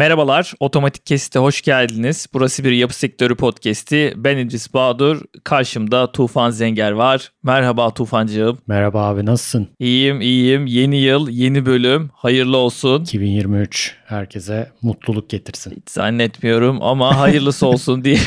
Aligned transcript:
Merhabalar, 0.00 0.54
Otomatik 0.60 1.06
Kesit'e 1.06 1.38
hoş 1.38 1.62
geldiniz. 1.62 2.26
Burası 2.34 2.64
bir 2.64 2.72
yapı 2.72 2.94
sektörü 2.94 3.34
podcast'i. 3.34 4.14
Ben 4.16 4.36
İdris 4.36 4.74
Bahadır, 4.74 5.22
karşımda 5.44 6.12
Tufan 6.12 6.50
Zenger 6.50 6.92
var. 6.92 7.32
Merhaba 7.42 7.94
Tufancığım. 7.94 8.58
Merhaba 8.66 9.06
abi, 9.06 9.26
nasılsın? 9.26 9.68
İyiyim, 9.78 10.20
iyiyim. 10.20 10.66
Yeni 10.66 10.96
yıl, 10.96 11.28
yeni 11.28 11.66
bölüm. 11.66 12.10
Hayırlı 12.14 12.56
olsun. 12.56 13.02
2023 13.02 13.96
herkese 14.06 14.72
mutluluk 14.82 15.30
getirsin. 15.30 15.70
Hiç 15.70 15.90
zannetmiyorum 15.90 16.82
ama 16.82 17.18
hayırlısı 17.18 17.66
olsun 17.66 18.04
diye. 18.04 18.18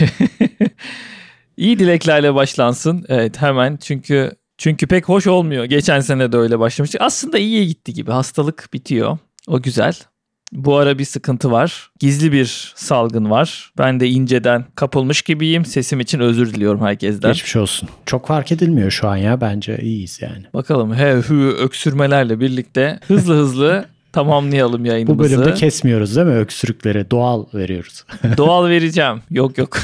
İyi 1.57 1.79
dileklerle 1.79 2.35
başlansın. 2.35 3.05
Evet 3.07 3.41
hemen 3.41 3.77
çünkü 3.77 4.31
çünkü 4.57 4.87
pek 4.87 5.09
hoş 5.09 5.27
olmuyor. 5.27 5.65
Geçen 5.65 5.99
sene 5.99 6.31
de 6.31 6.37
öyle 6.37 6.59
başlamıştık. 6.59 7.01
Aslında 7.01 7.37
iyiye 7.37 7.65
gitti 7.65 7.93
gibi. 7.93 8.11
Hastalık 8.11 8.69
bitiyor. 8.73 9.17
O 9.47 9.61
güzel. 9.61 9.93
Bu 10.53 10.77
ara 10.77 10.99
bir 10.99 11.05
sıkıntı 11.05 11.51
var. 11.51 11.89
Gizli 11.99 12.31
bir 12.31 12.73
salgın 12.75 13.29
var. 13.29 13.71
Ben 13.77 13.99
de 13.99 14.07
inceden 14.07 14.65
kapılmış 14.75 15.21
gibiyim. 15.21 15.65
Sesim 15.65 15.99
için 15.99 16.19
özür 16.19 16.53
diliyorum 16.53 16.81
herkesten. 16.81 17.31
Geçmiş 17.31 17.55
olsun. 17.55 17.89
Çok 18.05 18.27
fark 18.27 18.51
edilmiyor 18.51 18.91
şu 18.91 19.07
an 19.07 19.17
ya. 19.17 19.41
Bence 19.41 19.77
iyiyiz 19.81 20.19
yani. 20.21 20.43
Bakalım 20.53 20.93
he 20.93 21.15
hü 21.29 21.47
öksürmelerle 21.59 22.39
birlikte 22.39 22.99
hızlı 23.07 23.33
hızlı 23.33 23.85
tamamlayalım 24.13 24.85
yayınımızı. 24.85 25.19
Bu 25.19 25.23
bölümde 25.23 25.53
kesmiyoruz 25.53 26.15
değil 26.15 26.27
mi 26.27 26.33
öksürükleri? 26.35 27.11
Doğal 27.11 27.45
veriyoruz. 27.53 28.05
Doğal 28.37 28.69
vereceğim. 28.69 29.21
Yok 29.31 29.57
yok. 29.57 29.77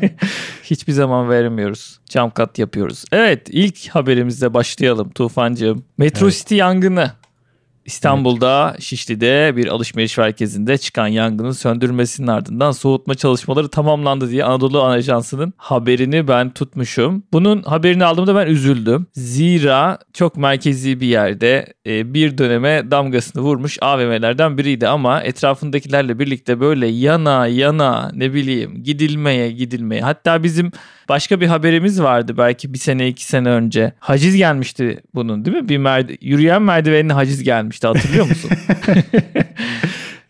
Hiçbir 0.62 0.92
zaman 0.92 1.30
vermiyoruz. 1.30 1.98
Cam 2.08 2.30
kat 2.30 2.58
yapıyoruz. 2.58 3.04
Evet 3.12 3.48
ilk 3.50 3.88
haberimizle 3.88 4.54
başlayalım 4.54 5.10
Tufancığım. 5.10 5.84
Metro 5.98 6.26
evet. 6.26 6.38
City 6.38 6.54
yangını. 6.54 7.10
İstanbul'da. 7.84 8.76
Şişli'de 8.80 9.52
bir 9.56 9.66
alışveriş 9.66 10.18
merkezinde 10.18 10.78
çıkan 10.78 11.06
yangının 11.06 11.52
söndürülmesinin 11.52 12.26
ardından 12.26 12.72
soğutma 12.72 13.14
çalışmaları 13.14 13.68
tamamlandı 13.68 14.30
diye 14.30 14.44
Anadolu 14.44 14.82
Ajansı'nın 14.82 15.52
haberini 15.56 16.28
ben 16.28 16.50
tutmuşum. 16.50 17.22
Bunun 17.32 17.62
haberini 17.62 18.04
aldığımda 18.04 18.34
ben 18.34 18.46
üzüldüm. 18.46 19.06
Zira 19.12 19.98
çok 20.12 20.36
merkezi 20.36 21.00
bir 21.00 21.06
yerde 21.06 21.74
e, 21.86 22.14
bir 22.14 22.38
döneme 22.38 22.90
damgasını 22.90 23.42
vurmuş 23.42 23.78
AVM'lerden 23.80 24.58
biriydi 24.58 24.88
ama 24.88 25.22
etrafındakilerle 25.22 26.18
birlikte 26.18 26.60
böyle 26.60 26.86
yana 26.86 27.46
yana 27.46 28.10
ne 28.14 28.34
bileyim 28.34 28.82
gidilmeye 28.82 29.52
gidilmeye 29.52 30.02
hatta 30.02 30.42
bizim 30.42 30.72
başka 31.08 31.40
bir 31.40 31.46
haberimiz 31.46 32.02
vardı 32.02 32.34
belki 32.38 32.74
bir 32.74 32.78
sene 32.78 33.08
iki 33.08 33.24
sene 33.24 33.48
önce. 33.48 33.92
Haciz 33.98 34.36
gelmişti 34.36 35.00
bunun 35.14 35.44
değil 35.44 35.56
mi? 35.56 35.68
Bir 35.68 35.78
merde 35.78 36.18
yürüyen 36.20 36.62
merdivenine 36.62 37.12
haciz 37.12 37.42
gelmişti 37.72 37.86
hatırlıyor 37.86 38.28
musun? 38.28 38.50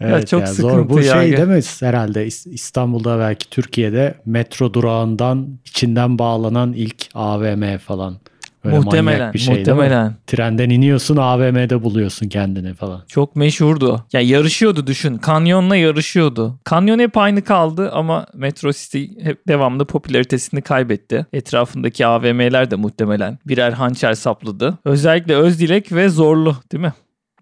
Evet, 0.04 0.14
ya 0.14 0.26
çok 0.26 0.40
ya, 0.40 0.46
sıkıntı 0.46 0.74
zor. 0.74 0.88
Bu 0.88 1.00
ya. 1.00 1.12
şey 1.12 1.36
değil 1.36 1.48
mi 1.48 1.60
herhalde 1.80 2.26
İstanbul'da 2.26 3.18
belki 3.18 3.50
Türkiye'de 3.50 4.14
metro 4.26 4.74
durağından 4.74 5.58
içinden 5.64 6.18
bağlanan 6.18 6.72
ilk 6.72 7.08
AVM 7.14 7.78
falan. 7.78 8.16
Böyle 8.64 8.78
muhtemelen, 8.78 9.32
bir 9.32 9.38
şey 9.38 9.54
muhtemelen. 9.54 10.14
Trenden 10.26 10.70
iniyorsun 10.70 11.16
AVM'de 11.16 11.82
buluyorsun 11.82 12.28
kendini 12.28 12.74
falan. 12.74 13.02
Çok 13.08 13.36
meşhurdu. 13.36 13.90
Ya 14.12 14.20
yani 14.20 14.28
yarışıyordu 14.28 14.86
düşün. 14.86 15.18
Kanyonla 15.18 15.76
yarışıyordu. 15.76 16.58
Kanyon 16.64 16.98
hep 16.98 17.16
aynı 17.16 17.42
kaldı 17.42 17.90
ama 17.92 18.26
Metro 18.34 18.72
City 18.72 19.04
hep 19.22 19.48
devamlı 19.48 19.84
popülaritesini 19.84 20.62
kaybetti. 20.62 21.26
Etrafındaki 21.32 22.06
AVM'ler 22.06 22.70
de 22.70 22.76
muhtemelen 22.76 23.38
birer 23.46 23.72
hançer 23.72 24.14
sapladı. 24.14 24.78
Özellikle 24.84 25.36
Özdilek 25.36 25.92
ve 25.92 26.08
Zorlu 26.08 26.56
değil 26.72 26.82
mi? 26.84 26.92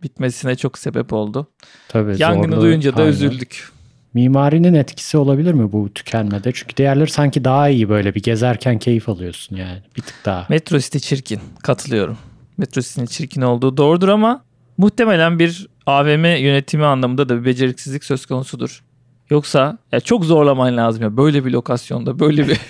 Bitmesine 0.03 0.57
çok 0.57 0.79
sebep 0.79 1.13
oldu. 1.13 1.47
Tabii 1.89 2.15
Yangını 2.19 2.55
zorlu, 2.55 2.61
duyunca 2.61 2.97
da 2.97 3.01
aynen. 3.01 3.13
üzüldük. 3.13 3.69
Mimarinin 4.15 4.75
etkisi 4.75 5.19
olabilir 5.19 5.53
mi 5.53 5.73
bu 5.73 5.95
tükenmede? 5.95 6.53
Çünkü 6.55 6.77
diğerleri 6.77 7.11
sanki 7.11 7.45
daha 7.45 7.69
iyi 7.69 7.89
böyle 7.89 8.15
bir 8.15 8.23
gezerken 8.23 8.79
keyif 8.79 9.09
alıyorsun 9.09 9.57
yani 9.57 9.79
bir 9.97 10.03
tık 10.03 10.15
daha. 10.25 10.47
Metro 10.49 10.79
City 10.79 10.99
çirkin 10.99 11.41
katılıyorum. 11.63 12.19
Metro 12.57 12.81
City'nin 12.81 13.07
çirkin 13.07 13.41
olduğu 13.41 13.77
doğrudur 13.77 14.09
ama 14.09 14.45
muhtemelen 14.79 15.39
bir 15.39 15.69
AVM 15.87 16.25
yönetimi 16.25 16.85
anlamında 16.85 17.29
da 17.29 17.41
bir 17.41 17.45
beceriksizlik 17.45 18.05
söz 18.05 18.27
konusudur. 18.27 18.83
Yoksa 19.31 19.79
ya 19.93 20.01
çok 20.01 20.25
zorlaman 20.25 20.77
lazım 20.77 21.03
ya 21.03 21.17
böyle 21.17 21.45
bir 21.45 21.51
lokasyonda 21.51 22.19
böyle 22.19 22.49
bir 22.49 22.61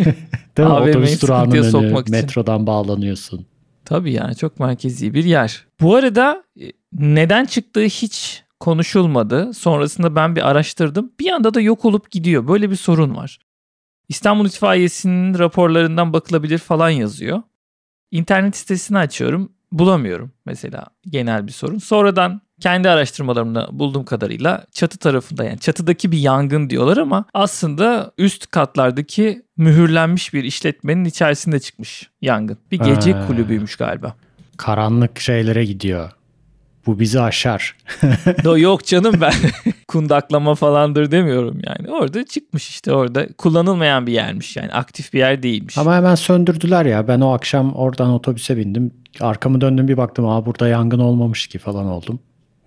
AVM'yi 0.65 1.07
sıkıntıya 1.07 1.65
sokmak 1.65 2.09
için. 2.09 2.21
Metrodan 2.21 2.67
bağlanıyorsun. 2.67 3.47
Tabii 3.85 4.13
yani 4.13 4.37
çok 4.37 4.61
merkezi 4.61 5.15
bir 5.15 5.25
yer. 5.25 5.65
Bu 5.81 5.95
arada 5.95 6.45
e, 6.61 6.73
neden 6.93 7.45
çıktığı 7.45 7.85
hiç 7.85 8.45
konuşulmadı. 8.61 9.55
Sonrasında 9.55 10.17
ben 10.17 10.37
bir 10.37 10.51
araştırdım. 10.51 11.13
Bir 11.21 11.31
anda 11.31 11.55
da 11.55 11.61
yok 11.61 11.85
olup 11.85 12.11
gidiyor. 12.11 12.49
Böyle 12.49 12.71
bir 12.71 12.77
sorun 12.77 13.17
var. 13.17 13.39
İstanbul 14.09 14.47
İtfaiyesi'nin 14.47 15.39
raporlarından 15.39 16.13
bakılabilir 16.13 16.59
falan 16.59 16.91
yazıyor. 16.91 17.43
İnternet 18.11 18.57
sitesini 18.57 18.99
açıyorum. 18.99 19.53
Bulamıyorum 19.73 20.33
mesela 20.47 20.87
genel 21.07 21.47
bir 21.47 21.53
sorun. 21.53 21.79
Sonradan 21.79 22.41
kendi 22.61 22.89
araştırmalarımda 22.91 23.69
bulduğum 23.73 24.05
kadarıyla 24.05 24.67
çatı 24.73 24.99
tarafında 24.99 25.45
yani 25.45 25.59
çatıdaki 25.59 26.13
bir 26.13 26.19
yangın 26.19 26.71
diyorlar 26.71 26.97
ama 26.97 27.25
aslında 27.35 28.13
üst 28.19 28.51
katlardaki 28.51 29.43
mühürlenmiş 29.57 30.35
bir 30.35 30.45
işletmenin 30.45 31.05
içerisinde 31.05 31.61
çıkmış 31.61 32.11
yangın. 32.21 32.59
Bir 32.71 32.79
gece 32.79 33.11
ee, 33.11 33.27
kulübüymüş 33.27 33.77
galiba. 33.77 34.15
Karanlık 34.57 35.21
şeylere 35.21 35.65
gidiyor 35.65 36.11
bu 36.87 37.01
bizi 37.01 37.21
aşar. 37.21 37.77
no, 38.45 38.59
yok 38.59 38.85
canım 38.85 39.15
ben 39.21 39.33
kundaklama 39.89 40.55
falandır 40.55 41.11
demiyorum 41.11 41.61
yani. 41.67 41.91
Orada 41.91 42.25
çıkmış 42.25 42.69
işte 42.69 42.93
orada 42.93 43.27
kullanılmayan 43.39 44.07
bir 44.07 44.13
yermiş 44.13 44.57
yani 44.57 44.73
aktif 44.73 45.13
bir 45.13 45.19
yer 45.19 45.43
değilmiş. 45.43 45.79
Ama 45.79 45.97
hemen 45.97 46.15
söndürdüler 46.15 46.87
ya. 46.87 47.09
Ben 47.09 47.21
o 47.21 47.33
akşam 47.33 47.75
oradan 47.75 48.11
otobüse 48.11 48.57
bindim. 48.57 48.93
Arkamı 49.21 49.61
döndüm 49.61 49.89
bir 49.89 49.97
baktım 49.97 50.29
aa 50.29 50.47
burada 50.47 50.69
yangın 50.69 50.99
olmamış 50.99 51.47
ki 51.47 51.59
falan 51.59 51.87
oldum. 51.87 52.21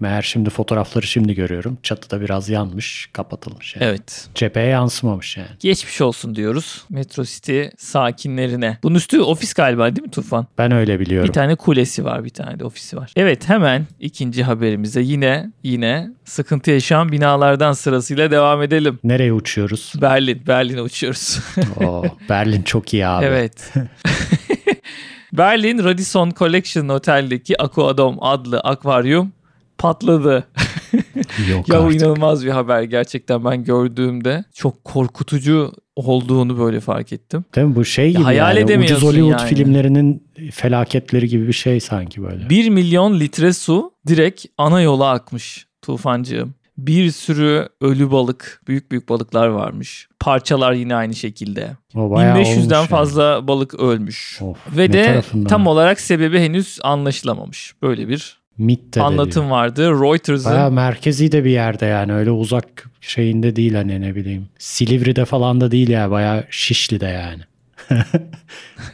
Meğer 0.04 0.22
şimdi 0.22 0.50
fotoğrafları 0.50 1.08
şimdi 1.08 1.36
görüyorum. 1.36 1.78
Çatıda 1.84 2.22
biraz 2.22 2.50
yanmış, 2.50 3.10
kapatılmış. 3.14 3.76
Yani. 3.76 3.86
Evet. 3.86 4.28
Cepheye 4.36 4.68
yansımamış 4.68 5.38
yani. 5.38 5.48
Geçmiş 5.60 6.02
olsun 6.02 6.36
diyoruz 6.36 6.84
Metro 6.90 7.24
City 7.24 7.64
sakinlerine. 7.78 8.78
Bunun 8.84 8.96
üstü 8.96 9.22
ofis 9.22 9.54
galiba 9.54 9.96
değil 9.96 10.06
mi 10.08 10.12
Tufan? 10.12 10.48
Ben 10.58 10.72
öyle 10.72 11.00
biliyorum. 11.00 11.28
Bir 11.28 11.34
tane 11.34 11.56
kulesi 11.56 12.06
var, 12.06 12.24
bir 12.24 12.30
tane 12.30 12.60
de 12.60 12.66
ofisi 12.66 12.98
var. 12.98 13.14
Evet 13.16 13.50
hemen 13.50 13.88
ikinci 14.00 14.44
haberimize 14.44 15.02
yine 15.02 15.52
yine 15.64 16.10
sıkıntı 16.26 16.72
yaşayan 16.72 17.12
binalardan 17.12 17.74
sırasıyla 17.74 18.32
devam 18.32 18.62
edelim. 18.62 19.00
Nereye 19.04 19.34
uçuyoruz? 19.34 19.94
Berlin, 20.02 20.42
Berlin'e 20.48 20.82
uçuyoruz. 20.82 21.40
Oo, 21.84 22.04
Berlin 22.30 22.62
çok 22.62 22.94
iyi 22.94 23.08
abi. 23.08 23.26
Evet. 23.26 23.74
Berlin 25.34 25.84
Radisson 25.84 26.32
Collection 26.32 26.90
Otel'deki 26.90 27.62
Aquadom 27.62 28.24
adlı 28.24 28.60
akvaryum 28.60 29.34
patladı. 29.78 30.48
Yok 31.52 31.70
ya 31.70 31.82
artık. 31.82 32.02
inanılmaz 32.02 32.46
bir 32.46 32.50
haber 32.50 32.84
gerçekten 32.84 33.46
ben 33.46 33.64
gördüğümde 33.64 34.44
çok 34.54 34.84
korkutucu 34.84 35.72
olduğunu 35.96 36.60
böyle 36.60 36.80
fark 36.80 37.14
ettim. 37.14 37.46
Değil 37.56 37.68
mi 37.68 37.76
bu 37.76 37.86
şey 37.86 38.10
gibi 38.12 38.22
ya, 38.22 38.26
hayal 38.26 38.58
yani 38.58 38.84
ucuz 38.84 39.04
Hollywood 39.04 39.40
yani. 39.40 39.50
filmlerinin 39.50 40.28
felaketleri 40.52 41.28
gibi 41.28 41.48
bir 41.48 41.54
şey 41.54 41.80
sanki 41.80 42.24
böyle. 42.24 42.50
1 42.50 42.70
milyon 42.70 43.20
litre 43.20 43.54
su 43.54 43.92
direkt 44.08 44.46
ana 44.58 44.82
yola 44.82 45.10
akmış 45.10 45.68
tufancığım. 45.82 46.54
Bir 46.78 47.12
sürü 47.12 47.70
ölü 47.82 48.12
balık, 48.12 48.62
büyük 48.68 48.92
büyük 48.92 49.10
balıklar 49.10 49.48
varmış. 49.48 50.08
Parçalar 50.20 50.74
yine 50.74 50.96
aynı 50.96 51.16
şekilde. 51.16 51.72
1500'den 51.96 52.86
fazla 52.86 53.24
yani. 53.24 53.48
balık 53.48 53.74
ölmüş. 53.74 54.40
Of, 54.42 54.58
Ve 54.78 54.94
de 54.94 55.22
tam 55.48 55.68
olarak 55.68 56.00
sebebi 56.00 56.40
henüz 56.40 56.80
anlaşılamamış. 56.84 57.74
Böyle 57.82 58.08
bir 58.08 58.43
MIT 58.58 58.98
anlatım 58.98 59.44
diyor. 59.44 59.56
vardı. 59.56 59.92
Reuters'ın. 59.92 60.52
Baya 60.52 60.70
merkezi 60.70 61.32
de 61.32 61.44
bir 61.44 61.50
yerde 61.50 61.86
yani 61.86 62.14
öyle 62.14 62.32
uzak 62.32 62.90
şeyinde 63.02 63.56
değil 63.56 63.74
hani 63.74 64.02
ne 64.02 64.16
bileyim. 64.16 64.48
Silivri'de 64.58 65.26
falan 65.26 65.62
da 65.62 65.72
değil 65.72 65.90
ya 65.90 66.12
baya 66.12 66.44
Şişli'de 66.50 67.06
yani. 67.06 67.42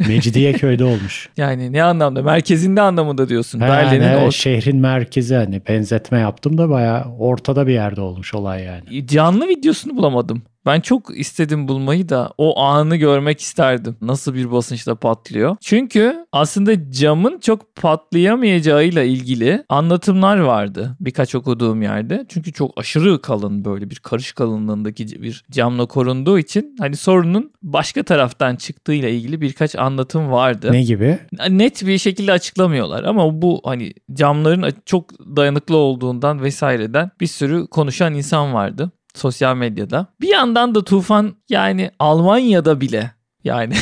Mecidiyeköy'de 0.08 0.84
olmuş. 0.84 1.30
Yani 1.38 1.74
ne 1.74 1.84
anlamda? 1.84 2.22
Merkezinde 2.22 2.82
anlamında 2.82 3.30
diyorsun. 3.30 3.62
Berlin'in 3.62 4.04
yani, 4.04 4.26
o... 4.26 4.32
şehrin 4.32 4.78
merkezi 4.78 5.36
hani 5.36 5.62
benzetme 5.68 6.20
yaptım 6.20 6.58
da 6.58 6.70
baya 6.70 7.08
ortada 7.20 7.68
bir 7.68 7.74
yerde 7.74 8.02
olmuş 8.02 8.34
olay 8.34 8.64
yani. 8.64 9.08
Canlı 9.08 9.48
videosunu 9.48 9.98
bulamadım. 9.98 10.42
Ben 10.70 10.80
çok 10.80 11.20
istedim 11.20 11.68
bulmayı 11.68 12.10
da 12.10 12.32
o 12.38 12.60
anı 12.60 12.96
görmek 12.96 13.42
isterdim. 13.42 13.96
Nasıl 14.02 14.34
bir 14.34 14.52
basınçla 14.52 14.96
patlıyor. 14.96 15.56
Çünkü 15.62 16.26
aslında 16.32 16.92
camın 16.92 17.40
çok 17.40 17.76
patlayamayacağıyla 17.76 19.04
ilgili 19.04 19.64
anlatımlar 19.70 20.38
vardı 20.38 20.96
birkaç 21.00 21.36
okuduğum 21.36 21.82
yerde. 21.82 22.26
Çünkü 22.30 22.54
çok 22.54 22.72
aşırı 22.78 23.22
kalın 23.22 23.66
böyle 23.66 23.90
bir 23.90 23.96
karış 23.96 24.32
kalınlığındaki 24.32 25.22
bir 25.22 25.44
camla 25.52 25.86
korunduğu 25.86 26.40
için 26.40 26.76
hani 26.80 26.96
sorunun 26.96 27.52
başka 27.64 28.04
taraftan 28.04 28.56
çıktığıyla 28.56 29.10
ilgili 29.10 29.42
birkaç 29.42 29.76
anlatım 29.76 30.32
vardı. 30.32 30.72
Ne 30.72 30.84
gibi? 30.84 31.20
Net 31.50 31.88
bir 31.88 31.98
şekilde 31.98 32.32
açıklamıyorlar 32.32 33.04
ama 33.04 33.42
bu 33.42 33.62
hani 33.64 33.94
camların 34.14 34.74
çok 34.86 35.20
dayanıklı 35.20 35.78
olduğundan 35.78 36.42
vesaireden 36.42 37.12
bir 37.22 37.28
sürü 37.28 37.68
konuşan 37.68 38.14
insan 38.14 38.54
vardı. 38.54 38.92
Sosyal 39.16 39.56
medyada. 39.56 40.08
Bir 40.22 40.28
yandan 40.28 40.76
da 40.76 40.84
Tufan 40.84 41.36
yani 41.50 41.92
Almanya'da 42.00 42.82
bile 42.82 43.20
yani 43.44 43.74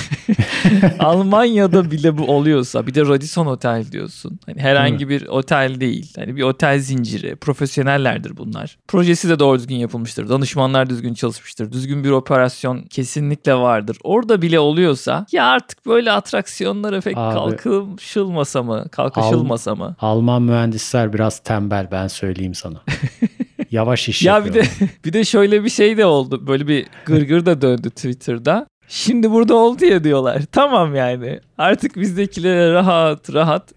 Almanya'da 0.99 1.91
bile 1.91 2.17
bu 2.17 2.25
oluyorsa 2.25 2.87
bir 2.87 2.93
de 2.93 3.01
Radisson 3.01 3.45
Otel 3.45 3.85
diyorsun. 3.91 4.39
Hani 4.45 4.61
herhangi 4.61 5.09
bir 5.09 5.27
otel 5.27 5.79
değil. 5.79 6.13
Hani 6.15 6.35
bir 6.35 6.41
otel 6.41 6.79
zinciri. 6.79 7.35
Profesyonellerdir 7.35 8.37
bunlar. 8.37 8.77
Projesi 8.87 9.29
de 9.29 9.39
doğru 9.39 9.57
düzgün 9.57 9.75
yapılmıştır. 9.75 10.29
Danışmanlar 10.29 10.89
düzgün 10.89 11.13
çalışmıştır. 11.13 11.71
Düzgün 11.71 12.03
bir 12.03 12.09
operasyon 12.09 12.81
kesinlikle 12.81 13.55
vardır. 13.55 13.97
Orada 14.03 14.41
bile 14.41 14.59
oluyorsa 14.59 15.25
ya 15.31 15.45
artık 15.45 15.85
böyle 15.85 16.11
atraksiyonlara 16.11 17.01
pek 17.01 17.17
Abi, 17.17 17.33
kalkışılmasa 17.33 18.63
mı? 18.63 18.85
Kalkışılmasa 18.91 19.75
mı? 19.75 19.95
Alman 19.99 20.41
mühendisler 20.41 21.13
biraz 21.13 21.39
tembel 21.39 21.87
ben 21.91 22.07
söyleyeyim 22.07 22.55
sana. 22.55 22.81
Yavaş 23.71 24.09
iş 24.09 24.23
Ya 24.23 24.45
bir 24.45 24.53
de 24.53 24.63
bir 25.05 25.13
de 25.13 25.23
şöyle 25.25 25.63
bir 25.63 25.69
şey 25.69 25.97
de 25.97 26.05
oldu. 26.05 26.47
Böyle 26.47 26.67
bir 26.67 26.85
gırgır 27.05 27.45
da 27.45 27.61
döndü 27.61 27.89
Twitter'da. 27.89 28.67
Şimdi 28.87 29.31
burada 29.31 29.55
oldu 29.55 29.85
ya 29.85 30.03
diyorlar. 30.03 30.41
Tamam 30.51 30.95
yani. 30.95 31.39
Artık 31.57 31.95
bizdekilere 31.95 32.73
rahat 32.73 33.33
rahat 33.33 33.71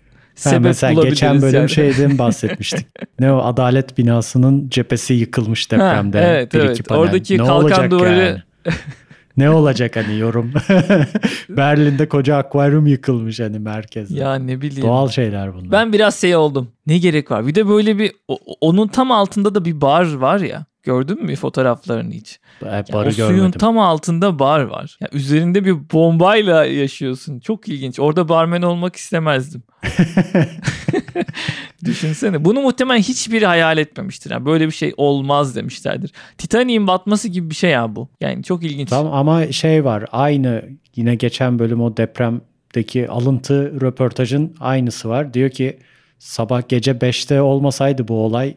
Ha, 0.44 0.50
sebep 0.50 0.60
mesela 0.64 0.92
bulabiliriz 0.94 1.14
geçen 1.20 1.42
bölüm 1.42 1.54
yani. 1.60 1.70
şeyden 1.70 2.18
bahsetmiştik. 2.18 2.86
ne 3.20 3.32
o 3.32 3.38
adalet 3.44 3.98
binasının 3.98 4.68
cephesi 4.68 5.14
yıkılmış 5.14 5.70
depremde. 5.72 6.20
Ha, 6.20 6.26
evet, 6.26 6.54
Bir 6.54 6.60
evet. 6.60 6.90
Oradaki 6.90 7.38
ne 7.38 7.44
kalkan 7.46 7.90
duvarı- 7.90 8.18
yani? 8.18 8.38
ne 9.36 9.50
olacak 9.50 9.96
hani 9.96 10.18
yorum. 10.18 10.52
Berlin'de 11.48 12.08
koca 12.08 12.36
akvaryum 12.36 12.86
yıkılmış 12.86 13.40
hani 13.40 13.58
merkezde. 13.58 14.18
Ya 14.18 14.34
ne 14.34 14.60
bileyim. 14.60 14.88
Doğal 14.88 15.08
şeyler 15.08 15.54
bunlar. 15.54 15.72
Ben 15.72 15.92
biraz 15.92 16.20
şey 16.20 16.36
oldum. 16.36 16.68
Ne 16.86 16.98
gerek 16.98 17.30
var? 17.30 17.46
Bir 17.46 17.54
de 17.54 17.68
böyle 17.68 17.98
bir 17.98 18.12
onun 18.60 18.88
tam 18.88 19.10
altında 19.10 19.54
da 19.54 19.64
bir 19.64 19.80
bar 19.80 20.14
var 20.14 20.40
ya. 20.40 20.64
Gördün 20.82 21.24
mü 21.24 21.36
fotoğraflarını 21.36 22.12
hiç? 22.14 22.40
E, 22.62 22.68
Ya 22.68 22.84
barı 22.92 23.08
o 23.08 23.12
suyun 23.12 23.30
görmedim. 23.30 23.58
tam 23.58 23.78
altında 23.78 24.38
bar 24.38 24.60
var. 24.60 24.96
Ya 25.00 25.08
üzerinde 25.12 25.64
bir 25.64 25.74
bombayla 25.92 26.64
yaşıyorsun. 26.64 27.40
Çok 27.40 27.68
ilginç. 27.68 28.00
Orada 28.00 28.28
barmen 28.28 28.62
olmak 28.62 28.96
istemezdim. 28.96 29.62
Düşünsene. 31.84 32.44
Bunu 32.44 32.60
muhtemelen 32.60 33.00
hiçbiri 33.00 33.46
hayal 33.46 33.78
etmemiştir. 33.78 34.30
Yani 34.30 34.46
böyle 34.46 34.66
bir 34.66 34.72
şey 34.72 34.94
olmaz 34.96 35.56
demişlerdir. 35.56 36.12
Titanic'in 36.38 36.86
batması 36.86 37.28
gibi 37.28 37.50
bir 37.50 37.54
şey 37.54 37.70
ya 37.70 37.96
bu. 37.96 38.08
Yani 38.20 38.42
çok 38.42 38.64
ilginç. 38.64 38.88
Tamam 38.88 39.12
ama 39.14 39.52
şey 39.52 39.84
var 39.84 40.04
aynı 40.12 40.62
yine 40.96 41.14
geçen 41.14 41.58
bölüm 41.58 41.80
o 41.82 41.96
depremdeki 41.96 43.08
alıntı 43.08 43.80
röportajın 43.80 44.54
aynısı 44.60 45.08
var. 45.08 45.34
Diyor 45.34 45.50
ki 45.50 45.78
sabah 46.18 46.68
gece 46.68 46.92
5'te 46.92 47.40
olmasaydı 47.40 48.08
bu 48.08 48.14
olay 48.24 48.56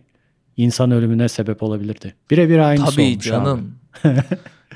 insan 0.57 0.91
ölümüne 0.91 1.29
sebep 1.29 1.63
olabilirdi. 1.63 2.15
Birebir 2.31 2.59
aynısı 2.59 2.91
Tabii 2.95 3.01
olmuş 3.11 3.25
canım. 3.25 3.75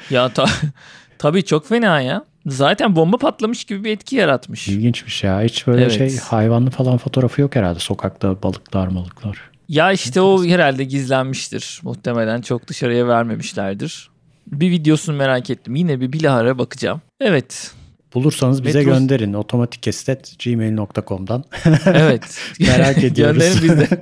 ya 0.09 0.29
ta- 0.29 0.49
tabii 1.17 1.45
çok 1.45 1.67
fena 1.67 2.01
ya. 2.01 2.25
Zaten 2.45 2.95
bomba 2.95 3.17
patlamış 3.17 3.63
gibi 3.63 3.83
bir 3.83 3.91
etki 3.91 4.15
yaratmış. 4.15 4.67
İlginçmiş 4.67 5.23
ya. 5.23 5.41
Hiç 5.41 5.67
böyle 5.67 5.81
Evet. 5.81 5.97
şey 5.97 6.17
hayvanlı 6.17 6.69
falan 6.69 6.97
fotoğrafı 6.97 7.41
yok 7.41 7.55
herhalde. 7.55 7.79
Sokakta 7.79 8.43
balıklar 8.43 8.87
malıklar. 8.87 9.37
Ya 9.69 9.91
işte 9.91 10.21
o 10.21 10.45
herhalde 10.45 10.83
gizlenmiştir. 10.83 11.79
Muhtemelen 11.83 12.41
çok 12.41 12.67
dışarıya 12.67 13.07
vermemişlerdir. 13.07 14.09
Bir 14.47 14.71
videosunu 14.71 15.15
merak 15.15 15.49
ettim. 15.49 15.75
Yine 15.75 16.01
bir 16.01 16.13
bilahare 16.13 16.57
bakacağım. 16.57 17.01
Evet. 17.21 17.71
Bulursanız 18.13 18.63
bize 18.63 18.81
Metro- 18.81 18.85
gönderin. 18.85 19.33
otomatikkestet.gmail.com'dan. 19.33 21.43
Evet. 21.85 22.39
Merak 22.59 22.97
ediyoruz. 23.03 23.37
Gönderin 23.37 23.57
biz 23.63 23.77
de, 23.89 24.01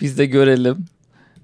biz 0.00 0.18
de 0.18 0.26
görelim. 0.26 0.86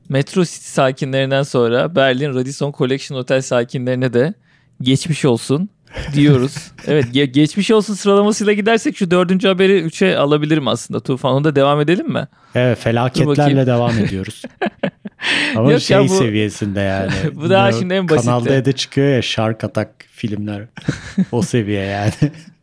Metro 0.09 0.45
City 0.45 0.67
sakinlerinden 0.69 1.43
sonra 1.43 1.95
Berlin 1.97 2.35
Radisson 2.35 2.73
Collection 2.79 3.19
Otel 3.19 3.43
sakinlerine 3.43 4.13
de 4.13 4.35
geçmiş 4.81 5.25
olsun 5.25 5.69
diyoruz. 6.15 6.55
evet 6.87 7.05
ge- 7.05 7.25
geçmiş 7.25 7.71
olsun 7.71 7.95
sıralamasıyla 7.95 8.53
gidersek 8.53 8.97
şu 8.97 9.11
dördüncü 9.11 9.49
haberi 9.49 9.81
üçe 9.81 10.19
alabilirim 10.19 10.69
aslında 10.69 11.01
Tufan. 11.01 11.33
Onu 11.35 11.45
da 11.45 11.57
devam 11.57 11.81
edelim 11.81 12.09
mi? 12.13 12.29
Evet 12.55 12.79
felaketlerle 12.79 13.67
devam 13.67 13.99
ediyoruz. 13.99 14.43
Ama 15.57 15.73
Yok 15.73 15.81
şey 15.81 15.99
bu- 15.99 16.09
seviyesinde 16.09 16.81
yani. 16.81 17.13
Bu 17.35 17.51
daha 17.51 17.73
şimdi 17.73 17.95
en 17.95 18.09
basiti. 18.09 18.27
Kanal 18.27 18.45
D'de 18.45 18.73
çıkıyor 18.73 19.09
ya 19.09 19.23
Shark 19.23 19.65
Attack 19.65 19.91
filmler. 20.13 20.63
o 21.33 21.43
seviye 21.43 21.85
yani. 21.85 22.13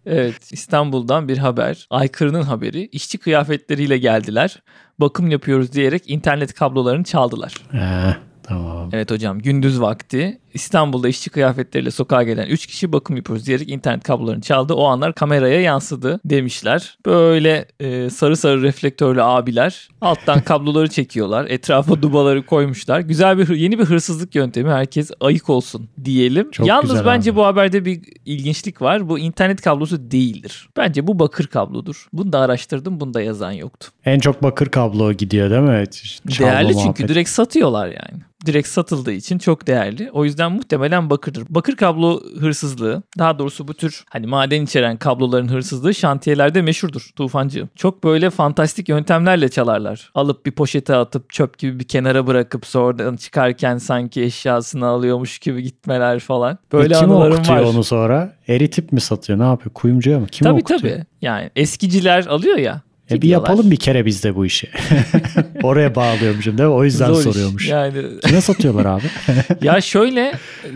Evet 0.06 0.52
İstanbul'dan 0.52 1.28
bir 1.28 1.38
haber. 1.38 1.88
Aykırı'nın 1.90 2.42
haberi. 2.42 2.88
İşçi 2.92 3.18
kıyafetleriyle 3.18 3.98
geldiler. 3.98 4.64
Bakım 5.00 5.32
yapıyoruz 5.32 5.74
diyerek 5.74 6.10
internet 6.10 6.54
kablolarını 6.54 7.04
çaldılar. 7.04 7.54
Ee, 7.74 8.16
tamam. 8.44 8.90
Evet 8.94 9.12
hocam 9.12 9.40
gündüz 9.40 9.82
vakti 9.82 10.40
İstanbul'da 10.54 11.10
işçi 11.10 11.30
kıyafetleriyle 11.30 11.92
sokağa 11.92 12.24
gelen 12.24 12.48
3 12.48 12.66
kişi 12.68 12.94
bakım 12.94 13.16
yapıyoruz 13.16 13.46
diyerek 13.48 13.70
internet 13.70 14.04
kablolarını 14.04 14.42
çaldı. 14.42 14.74
O 14.74 14.86
anlar 14.86 15.14
kameraya 15.16 15.62
yansıdı 15.62 16.20
demişler. 16.26 16.98
Böyle 17.06 17.66
e, 17.80 18.10
sarı 18.10 18.38
sarı 18.38 18.62
reflektörlü 18.62 19.24
abiler 19.24 19.90
alttan 20.02 20.42
kabloları 20.46 20.88
çekiyorlar. 20.90 21.46
Etrafa 21.50 22.02
dubaları 22.02 22.46
koymuşlar. 22.46 23.00
Güzel 23.00 23.38
bir 23.38 23.50
yeni 23.56 23.80
bir 23.80 23.84
hırsızlık 23.86 24.36
yöntemi. 24.36 24.70
Herkes 24.70 25.12
ayık 25.22 25.50
olsun 25.50 25.90
diyelim. 26.06 26.52
Çok 26.52 26.68
Yalnız 26.68 27.06
bence 27.06 27.32
abi. 27.32 27.38
bu 27.38 27.46
haberde 27.46 27.86
bir 27.86 28.02
ilginçlik 28.26 28.82
var. 28.82 29.10
Bu 29.10 29.20
internet 29.20 29.62
kablosu 29.62 30.12
değildir. 30.12 30.70
Bence 30.78 31.08
bu 31.08 31.20
bakır 31.20 31.48
kablodur. 31.48 32.08
Bunu 32.14 32.34
da 32.34 32.40
araştırdım. 32.40 33.00
Bunda 33.00 33.22
yazan 33.22 33.52
yoktu. 33.52 33.88
En 34.06 34.20
çok 34.20 34.44
bakır 34.44 34.68
kablo 34.68 35.14
gidiyor 35.14 35.50
değil 35.50 35.62
mi? 35.62 35.84
Çalma 36.32 36.52
Değerli 36.52 36.68
çünkü 36.68 36.84
muhabbet. 36.84 37.08
direkt 37.10 37.30
satıyorlar 37.30 37.88
yani. 37.88 38.22
Direkt 38.46 38.68
satıldığı 38.68 39.12
için 39.12 39.38
çok 39.38 39.68
değerli. 39.68 40.10
O 40.14 40.26
yüzden 40.26 40.43
muhtemelen 40.52 41.10
bakırdır. 41.10 41.44
Bakır 41.50 41.76
kablo 41.76 42.22
hırsızlığı, 42.40 43.04
daha 43.20 43.40
doğrusu 43.40 43.68
bu 43.68 43.74
tür 43.74 44.04
hani 44.10 44.28
maden 44.28 44.62
içeren 44.62 44.98
kabloların 44.98 45.48
hırsızlığı 45.48 45.94
şantiyelerde 45.94 46.62
meşhurdur 46.62 47.10
Tufancığım. 47.16 47.70
Çok 47.76 48.04
böyle 48.04 48.30
fantastik 48.30 48.90
yöntemlerle 48.90 49.50
çalarlar. 49.50 50.12
Alıp 50.16 50.46
bir 50.46 50.52
poşete 50.52 50.96
atıp 50.96 51.30
çöp 51.30 51.58
gibi 51.58 51.80
bir 51.80 51.84
kenara 51.88 52.28
bırakıp 52.28 52.66
sonradan 52.66 53.16
çıkarken 53.16 53.78
sanki 53.78 54.24
eşyasını 54.24 54.86
alıyormuş 54.86 55.40
gibi 55.40 55.64
gitmeler 55.64 56.20
falan. 56.20 56.58
Böyle 56.74 56.96
E, 56.96 57.00
Kim 57.00 57.12
okutuyor 57.12 57.60
var. 57.60 57.64
onu 57.64 57.84
sonra? 57.84 58.34
Eritip 58.48 58.92
mi 58.92 59.02
satıyor? 59.02 59.40
Ne 59.40 59.44
yapıyor? 59.44 59.74
Kuyumcuya 59.74 60.20
mı? 60.20 60.28
Kim 60.32 60.46
Tabii 60.46 60.60
okutuyor? 60.62 60.80
tabii. 60.94 61.06
Yani 61.22 61.50
eskiciler 61.56 62.26
alıyor 62.26 62.58
ya. 62.58 62.82
E 63.12 63.22
bir 63.22 63.30
yapalım 63.30 63.72
bir 63.72 63.76
kere 63.78 64.06
biz 64.06 64.24
de 64.24 64.36
bu 64.36 64.46
işi. 64.46 64.70
Oraya 65.64 65.96
bağlıyormuşum 65.96 66.58
değil 66.58 66.70
mi? 66.70 66.76
O 66.76 66.84
yüzden 66.84 67.08
Zor 67.08 67.18
iş. 67.18 67.24
soruyormuş. 67.24 67.70
Yani 67.70 68.20
Kime 68.26 68.42
satıyorlar 68.42 68.86
abi? 68.86 69.04
ya 69.62 69.82
şöyle 69.82 70.34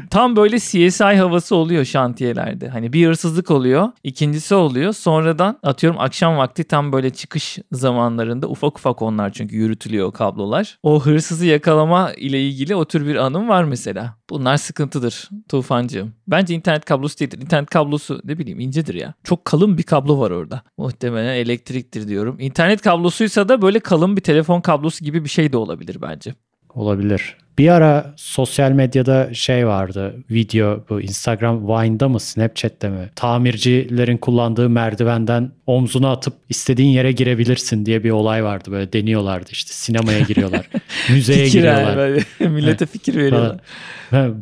tam 0.10 0.36
böyle 0.36 0.60
CSI 0.60 1.04
havası 1.04 1.56
oluyor 1.56 1.86
şantiyelerde. 1.86 2.70
Hani 2.70 2.94
bir 2.94 3.08
hırsızlık 3.08 3.52
oluyor. 3.52 3.90
ikincisi 4.04 4.56
oluyor. 4.56 4.94
Sonradan 4.94 5.60
atıyorum 5.64 6.00
akşam 6.00 6.38
vakti 6.38 6.64
tam 6.64 6.92
böyle 6.92 7.10
çıkış 7.10 7.58
zamanlarında 7.72 8.48
ufak 8.48 8.78
ufak 8.80 9.02
onlar 9.02 9.34
çünkü 9.34 9.56
yürütülüyor 9.56 10.12
kablolar. 10.14 10.78
O 10.84 11.06
hırsızı 11.06 11.46
yakalama 11.46 12.14
ile 12.14 12.42
ilgili 12.48 12.76
o 12.76 12.86
tür 12.86 13.08
bir 13.08 13.16
anım 13.16 13.50
var 13.50 13.64
mesela. 13.64 14.18
Bunlar 14.30 14.58
sıkıntıdır 14.58 15.30
Tufancığım. 15.50 16.14
Bence 16.28 16.54
internet 16.56 16.86
kablosu 16.86 17.20
değildir. 17.20 17.42
İnternet 17.42 17.70
kablosu 17.70 18.22
ne 18.24 18.38
bileyim 18.40 18.60
incedir 18.60 18.94
ya. 18.94 19.14
Çok 19.24 19.46
kalın 19.46 19.78
bir 19.78 19.84
kablo 19.84 20.20
var 20.20 20.32
orada. 20.32 20.62
Muhtemelen 20.78 21.36
elektriktir 21.36 22.08
diyorum. 22.28 22.40
İnternet 22.40 22.82
kablosuysa 22.82 23.50
da 23.50 23.62
böyle 23.62 23.80
kalın 23.80 24.18
bir 24.18 24.22
telefon 24.22 24.62
kablosu 24.62 25.06
gibi 25.06 25.24
bir 25.24 25.30
şey 25.30 25.54
de 25.54 25.58
olabilir 25.58 25.98
bence. 26.02 26.34
Olabilir. 26.74 27.38
Bir 27.58 27.70
ara 27.70 28.14
sosyal 28.16 28.72
medyada 28.72 29.34
şey 29.34 29.68
vardı. 29.68 30.16
Video 30.32 30.86
bu 30.90 31.02
Instagram 31.02 31.68
Vine'da 31.68 32.10
mı 32.10 32.20
Snapchat'te 32.20 32.90
mi? 32.90 33.10
Tamircilerin 33.16 34.18
kullandığı 34.18 34.70
merdivenden 34.70 35.52
omzuna 35.68 36.12
atıp 36.12 36.34
istediğin 36.50 36.90
yere 36.90 37.12
girebilirsin 37.12 37.86
diye 37.86 38.04
bir 38.04 38.10
olay 38.10 38.44
vardı. 38.44 38.72
Böyle 38.72 38.94
deniyorlardı 38.94 39.50
işte 39.52 39.74
sinemaya 39.74 40.20
giriyorlar. 40.20 40.70
müzeye 41.10 41.46
Fikir 41.46 41.60
giriyorlar. 41.60 41.98
böyle 41.98 42.24
Millete 42.40 42.86
fikir 42.86 43.16
veriyorlar. 43.16 43.58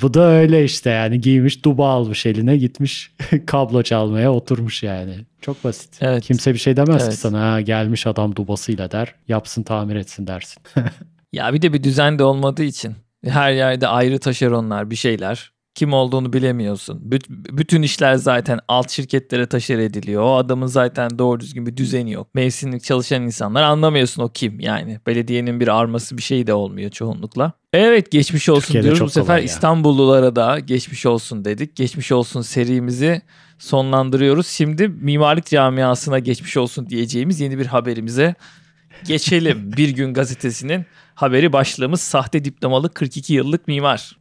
Bu 0.01 0.13
da 0.13 0.23
öyle 0.27 0.63
işte 0.63 0.89
yani 0.89 1.21
giymiş 1.21 1.65
duba 1.65 1.89
almış 1.89 2.25
eline 2.25 2.57
gitmiş 2.57 3.11
kablo 3.45 3.83
çalmaya 3.83 4.33
oturmuş 4.33 4.83
yani. 4.83 5.15
Çok 5.41 5.63
basit. 5.63 5.89
Evet. 6.01 6.23
Kimse 6.23 6.53
bir 6.53 6.59
şey 6.59 6.77
demez 6.77 7.03
Evet. 7.03 7.11
ki 7.11 7.17
sana 7.17 7.51
ha, 7.53 7.61
gelmiş 7.61 8.07
adam 8.07 8.35
dubasıyla 8.35 8.91
der 8.91 9.15
yapsın 9.27 9.63
tamir 9.63 9.95
etsin 9.95 10.27
dersin. 10.27 10.63
Ya 11.33 11.53
bir 11.53 11.61
de 11.61 11.73
bir 11.73 11.83
düzen 11.83 12.19
de 12.19 12.23
olmadığı 12.23 12.63
için 12.63 12.95
her 13.25 13.51
yerde 13.51 13.87
ayrı 13.87 14.19
taşeronlar 14.19 14.91
bir 14.91 14.95
şeyler. 14.95 15.55
Kim 15.75 15.93
olduğunu 15.93 16.33
bilemiyorsun. 16.33 17.01
Büt- 17.09 17.57
bütün 17.57 17.81
işler 17.81 18.15
zaten 18.15 18.59
alt 18.67 18.91
şirketlere 18.91 19.45
taşer 19.45 19.79
ediliyor. 19.79 20.23
O 20.23 20.35
adamın 20.35 20.67
zaten 20.67 21.19
doğru 21.19 21.39
düzgün 21.39 21.65
bir 21.65 21.77
düzeni 21.77 22.11
yok. 22.11 22.35
Mevsimlik 22.35 22.83
çalışan 22.83 23.23
insanlar 23.23 23.63
anlamıyorsun 23.63 24.23
o 24.23 24.29
kim 24.29 24.59
yani. 24.59 24.99
Belediyenin 25.07 25.59
bir 25.59 25.67
arması 25.67 26.17
bir 26.17 26.21
şey 26.21 26.47
de 26.47 26.53
olmuyor 26.53 26.89
çoğunlukla. 26.89 27.51
Evet 27.73 28.11
geçmiş 28.11 28.49
olsun 28.49 28.61
Türkiye'de 28.61 28.85
diyoruz. 28.85 29.01
Bu 29.01 29.09
sefer 29.09 29.37
ya. 29.37 29.43
İstanbullulara 29.43 30.35
da 30.35 30.59
geçmiş 30.59 31.05
olsun 31.05 31.45
dedik. 31.45 31.75
Geçmiş 31.75 32.11
olsun 32.11 32.41
serimizi 32.41 33.21
sonlandırıyoruz. 33.59 34.47
Şimdi 34.47 34.87
mimarlık 34.87 35.45
camiasına 35.45 36.19
geçmiş 36.19 36.57
olsun 36.57 36.89
diyeceğimiz 36.89 37.39
yeni 37.39 37.59
bir 37.59 37.65
haberimize 37.65 38.35
geçelim. 39.03 39.73
Bir 39.77 39.89
gün 39.89 40.13
gazetesinin 40.13 40.85
haberi 41.15 41.53
başlığımız 41.53 42.01
sahte 42.01 42.45
diplomalı 42.45 42.93
42 42.93 43.33
yıllık 43.33 43.67
mimar. 43.67 44.17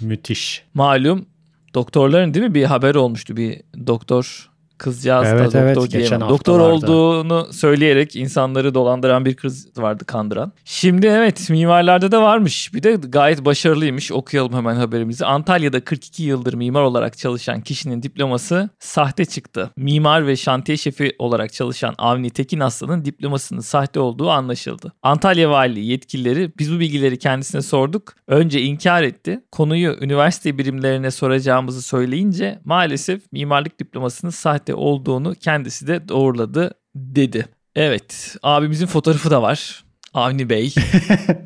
Müthiş. 0.00 0.64
Malum 0.74 1.26
doktorların 1.74 2.34
değil 2.34 2.46
mi 2.46 2.54
bir 2.54 2.64
haber 2.64 2.94
olmuştu 2.94 3.36
bir 3.36 3.62
doktor 3.86 4.50
kızcağız 4.82 5.28
Evet, 5.28 5.40
da 5.40 5.44
doktor 5.44 5.60
evet, 5.60 5.76
diyemem. 5.76 6.02
geçen 6.02 6.20
Doktor 6.20 6.60
olduğunu 6.60 7.48
söyleyerek 7.52 8.16
insanları 8.16 8.74
dolandıran 8.74 9.24
bir 9.24 9.34
kız 9.34 9.76
vardı 9.76 10.04
kandıran. 10.04 10.52
Şimdi 10.64 11.06
evet 11.06 11.50
mimarlarda 11.50 12.12
da 12.12 12.22
varmış. 12.22 12.74
Bir 12.74 12.82
de 12.82 12.92
gayet 12.92 13.44
başarılıymış. 13.44 14.12
Okuyalım 14.12 14.52
hemen 14.52 14.74
haberimizi. 14.74 15.26
Antalya'da 15.26 15.84
42 15.84 16.22
yıldır 16.22 16.54
mimar 16.54 16.82
olarak 16.82 17.18
çalışan 17.18 17.60
kişinin 17.60 18.02
diploması 18.02 18.70
sahte 18.78 19.24
çıktı. 19.24 19.70
Mimar 19.76 20.26
ve 20.26 20.36
şantiye 20.36 20.76
şefi 20.76 21.12
olarak 21.18 21.52
çalışan 21.52 21.94
Avni 21.98 22.30
Tekin 22.30 22.60
Aslan'ın 22.60 23.04
diplomasının 23.04 23.60
sahte 23.60 24.00
olduğu 24.00 24.30
anlaşıldı. 24.30 24.92
Antalya 25.02 25.50
Valiliği 25.50 25.86
yetkilileri 25.86 26.52
biz 26.58 26.74
bu 26.74 26.80
bilgileri 26.80 27.18
kendisine 27.18 27.62
sorduk. 27.62 28.14
Önce 28.28 28.60
inkar 28.60 29.02
etti. 29.02 29.40
Konuyu 29.52 29.96
üniversite 30.00 30.58
birimlerine 30.58 31.10
soracağımızı 31.10 31.82
söyleyince 31.82 32.58
maalesef 32.64 33.32
mimarlık 33.32 33.78
diplomasının 33.80 34.30
sahte 34.30 34.71
olduğunu 34.74 35.34
kendisi 35.34 35.86
de 35.86 36.08
doğruladı 36.08 36.74
dedi. 36.94 37.46
Evet 37.76 38.36
abimizin 38.42 38.86
fotoğrafı 38.86 39.30
da 39.30 39.42
var. 39.42 39.84
Avni 40.14 40.50
Bey. 40.50 40.74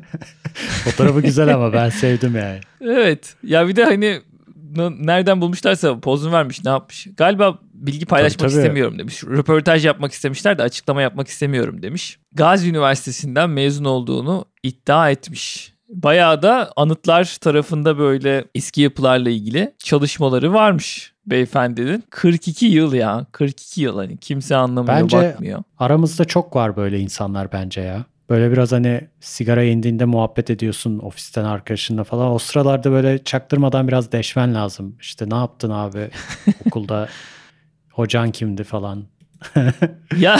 Fotoğrafı 0.83 1.21
güzel 1.21 1.53
ama 1.55 1.73
ben 1.73 1.89
sevdim 1.89 2.35
yani. 2.35 2.59
evet 2.81 3.35
ya 3.43 3.67
bir 3.67 3.75
de 3.75 3.85
hani 3.85 4.21
nereden 4.99 5.41
bulmuşlarsa 5.41 5.99
pozunu 5.99 6.31
vermiş 6.31 6.65
ne 6.65 6.69
yapmış. 6.71 7.07
Galiba 7.17 7.59
bilgi 7.73 8.05
paylaşmak 8.05 8.39
Tabii, 8.39 8.51
tabii. 8.51 8.59
istemiyorum 8.59 8.99
demiş. 8.99 9.23
Röportaj 9.23 9.85
yapmak 9.85 10.11
istemişler 10.11 10.57
de 10.57 10.63
açıklama 10.63 11.01
yapmak 11.01 11.27
istemiyorum 11.27 11.81
demiş. 11.81 12.19
Gazi 12.33 12.69
Üniversitesi'nden 12.69 13.49
mezun 13.49 13.85
olduğunu 13.85 14.45
iddia 14.63 15.09
etmiş. 15.09 15.73
Bayağı 15.89 16.41
da 16.41 16.71
anıtlar 16.75 17.37
tarafında 17.41 17.97
böyle 17.97 18.45
eski 18.55 18.81
yapılarla 18.81 19.29
ilgili 19.29 19.73
çalışmaları 19.83 20.53
varmış 20.53 21.13
beyefendinin. 21.27 22.03
42 22.09 22.65
yıl 22.65 22.93
ya 22.93 23.25
42 23.31 23.81
yıl 23.81 23.97
hani 23.97 24.17
kimse 24.17 24.55
anlamıyor 24.55 24.97
Bence- 24.97 25.17
bakmıyor. 25.17 25.63
Aramızda 25.79 26.25
çok 26.25 26.55
var 26.55 26.75
böyle 26.77 26.99
insanlar 26.99 27.51
bence 27.51 27.81
ya. 27.81 28.05
Böyle 28.29 28.51
biraz 28.51 28.71
hani 28.71 29.01
sigara 29.19 29.63
indiğinde 29.63 30.05
muhabbet 30.05 30.49
ediyorsun 30.49 30.99
ofisten 30.99 31.43
arkadaşınla 31.43 32.03
falan. 32.03 32.31
O 32.31 32.37
sıralarda 32.39 32.91
böyle 32.91 33.23
çaktırmadan 33.23 33.87
biraz 33.87 34.11
deşmen 34.11 34.55
lazım. 34.55 34.95
İşte 35.01 35.29
ne 35.29 35.35
yaptın 35.35 35.69
abi 35.69 36.09
okulda 36.65 37.07
hocan 37.91 38.31
kimdi 38.31 38.63
falan. 38.63 39.03
Ya 40.19 40.37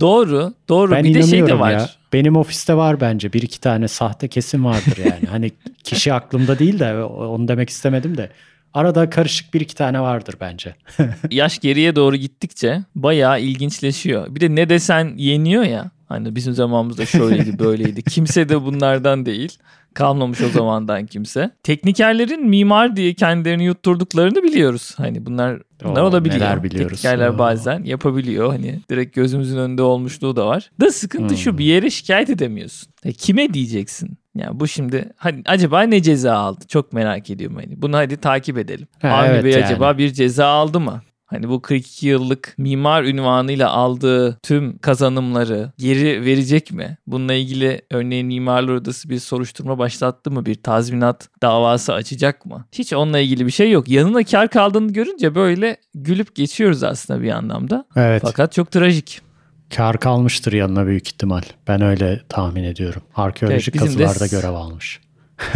doğru 0.00 0.54
doğru 0.68 0.90
Ben 0.92 1.04
bir 1.04 1.14
de 1.14 1.22
şey 1.22 1.46
de 1.46 1.58
var. 1.58 1.70
ya. 1.72 1.88
Benim 2.12 2.36
ofiste 2.36 2.74
var 2.74 3.00
bence 3.00 3.32
bir 3.32 3.42
iki 3.42 3.60
tane 3.60 3.88
sahte 3.88 4.28
kesim 4.28 4.64
vardır 4.64 4.96
yani. 4.98 5.26
hani 5.30 5.50
kişi 5.84 6.12
aklımda 6.12 6.58
değil 6.58 6.78
de 6.78 7.02
onu 7.04 7.48
demek 7.48 7.70
istemedim 7.70 8.16
de. 8.16 8.30
Arada 8.76 9.10
karışık 9.10 9.54
bir 9.54 9.60
iki 9.60 9.74
tane 9.74 10.00
vardır 10.00 10.34
bence. 10.40 10.74
yaş 11.30 11.58
geriye 11.58 11.96
doğru 11.96 12.16
gittikçe 12.16 12.82
bayağı 12.94 13.40
ilginçleşiyor. 13.40 14.34
Bir 14.34 14.40
de 14.40 14.54
ne 14.54 14.68
desen 14.68 15.12
yeniyor 15.16 15.62
ya. 15.62 15.90
Hani 16.08 16.36
bizim 16.36 16.52
zamanımızda 16.54 17.06
şöyleydi 17.06 17.58
böyleydi. 17.58 18.02
Kimse 18.02 18.48
de 18.48 18.62
bunlardan 18.62 19.26
değil. 19.26 19.58
Kalmamış 19.94 20.40
o 20.40 20.48
zamandan 20.48 21.06
kimse. 21.06 21.50
Teknikerlerin 21.62 22.46
mimar 22.48 22.96
diye 22.96 23.14
kendilerini 23.14 23.64
yutturduklarını 23.64 24.42
biliyoruz. 24.42 24.94
Hani 24.96 25.26
bunlar 25.26 25.58
bunlar 25.84 26.02
Oo, 26.02 26.06
olabiliyor. 26.06 26.36
neler 26.40 26.62
biliyoruz. 26.62 27.02
Teknikerler 27.02 27.28
Oo. 27.28 27.38
bazen 27.38 27.84
yapabiliyor. 27.84 28.48
Hani 28.52 28.80
direkt 28.90 29.16
gözümüzün 29.16 29.56
önünde 29.58 29.82
olmuşluğu 29.82 30.36
da 30.36 30.46
var. 30.46 30.70
Da 30.80 30.90
sıkıntı 30.92 31.36
şu 31.36 31.50
Hmm. 31.50 31.58
bir 31.58 31.64
yere 31.64 31.90
şikayet 31.90 32.30
edemiyorsun. 32.30 32.88
E, 33.04 33.12
kime 33.12 33.54
diyeceksin? 33.54 34.18
Yani 34.38 34.60
bu 34.60 34.68
şimdi 34.68 35.12
hani 35.16 35.42
acaba 35.46 35.82
ne 35.82 36.02
ceza 36.02 36.34
aldı? 36.34 36.64
Çok 36.68 36.92
merak 36.92 37.30
ediyorum 37.30 37.56
hani. 37.56 37.82
Bunu 37.82 37.96
hadi 37.96 38.16
takip 38.16 38.58
edelim. 38.58 38.86
Ha, 39.02 39.08
Avni 39.08 39.28
evet 39.28 39.44
Bey 39.44 39.52
yani. 39.52 39.64
acaba 39.64 39.98
bir 39.98 40.12
ceza 40.12 40.46
aldı 40.46 40.80
mı? 40.80 41.02
Hani 41.26 41.48
bu 41.48 41.62
42 41.62 42.06
yıllık 42.06 42.54
mimar 42.58 43.04
ünvanıyla 43.04 43.70
aldığı 43.70 44.38
tüm 44.42 44.78
kazanımları 44.78 45.72
geri 45.78 46.24
verecek 46.24 46.72
mi? 46.72 46.98
Bununla 47.06 47.34
ilgili 47.34 47.82
örneğin 47.90 48.26
Mimarlar 48.26 48.72
Odası 48.72 49.10
bir 49.10 49.18
soruşturma 49.18 49.78
başlattı 49.78 50.30
mı? 50.30 50.46
Bir 50.46 50.54
tazminat 50.54 51.28
davası 51.42 51.92
açacak 51.94 52.46
mı? 52.46 52.64
Hiç 52.72 52.92
onunla 52.92 53.18
ilgili 53.18 53.46
bir 53.46 53.50
şey 53.50 53.70
yok. 53.70 53.88
Yanına 53.88 54.24
kar 54.24 54.48
kaldığını 54.48 54.92
görünce 54.92 55.34
böyle 55.34 55.76
gülüp 55.94 56.34
geçiyoruz 56.34 56.82
aslında 56.82 57.22
bir 57.22 57.30
anlamda. 57.30 57.84
Evet. 57.96 58.22
Fakat 58.24 58.52
çok 58.52 58.70
trajik. 58.70 59.25
Kar 59.74 60.00
kalmıştır 60.00 60.52
yanına 60.52 60.86
büyük 60.86 61.08
ihtimal. 61.08 61.42
Ben 61.68 61.82
öyle 61.82 62.20
tahmin 62.28 62.64
ediyorum. 62.64 63.02
Arkeolojik 63.16 63.76
Evet, 63.76 63.84
bizim 63.86 64.00
de- 64.00 64.04
kazılarda 64.04 64.26
görev 64.36 64.54
almış. 64.54 65.00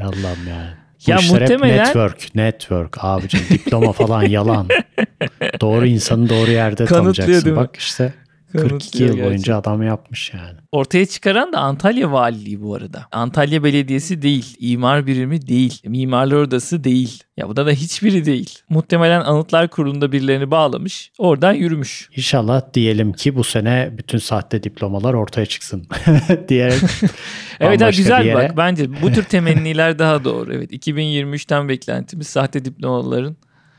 Allah'ım 0.00 0.48
yani. 0.48 0.70
Bu 1.06 1.10
Ya 1.10 1.16
işler 1.18 1.40
hep 1.40 1.48
muhtemelen- 1.50 1.78
network, 1.78 2.34
network 2.34 3.04
abicim 3.04 3.40
diploma 3.50 3.92
falan 3.92 4.22
yalan. 4.22 4.68
doğru 5.60 5.86
insanı 5.86 6.28
doğru 6.28 6.50
yerde 6.50 6.84
tanıyacaksın. 6.86 7.56
Bak 7.56 7.76
işte 7.76 8.12
42 8.52 8.68
Kanıtlıyor 8.68 9.08
yıl 9.08 9.16
gerçekten. 9.16 9.26
boyunca 9.30 9.56
adam 9.56 9.82
yapmış 9.82 10.32
yani. 10.34 10.58
Ortaya 10.72 11.06
çıkaran 11.06 11.52
da 11.52 11.58
Antalya 11.58 12.12
Valiliği 12.12 12.62
bu 12.62 12.74
arada. 12.74 13.06
Antalya 13.12 13.64
Belediyesi 13.64 14.22
değil, 14.22 14.56
imar 14.58 15.06
birimi 15.06 15.46
değil, 15.46 15.80
mimarlar 15.84 16.36
odası 16.36 16.84
değil. 16.84 17.22
Ya 17.36 17.48
bu 17.48 17.56
da 17.56 17.66
da 17.66 17.70
hiçbiri 17.70 18.24
değil. 18.24 18.58
Muhtemelen 18.68 19.20
Anıtlar 19.20 19.68
Kurulu'nda 19.68 20.12
birilerini 20.12 20.50
bağlamış, 20.50 21.12
oradan 21.18 21.52
yürümüş. 21.52 22.10
İnşallah 22.16 22.62
diyelim 22.74 23.12
ki 23.12 23.36
bu 23.36 23.44
sene 23.44 23.90
bütün 23.98 24.18
sahte 24.18 24.62
diplomalar 24.62 25.14
ortaya 25.14 25.46
çıksın 25.46 25.86
diyerek 26.48 26.80
Evet 27.60 27.80
ha, 27.82 27.88
bir 27.90 27.96
güzel 27.96 28.24
yere- 28.26 28.34
bak 28.34 28.56
bence 28.56 29.02
bu 29.02 29.12
tür 29.12 29.24
temenniler 29.24 29.98
daha 29.98 30.24
doğru. 30.24 30.54
Evet 30.54 30.72
2023'ten 30.72 31.68
beklentimiz 31.68 32.26
sahte 32.26 32.64
diplomaların 32.64 33.36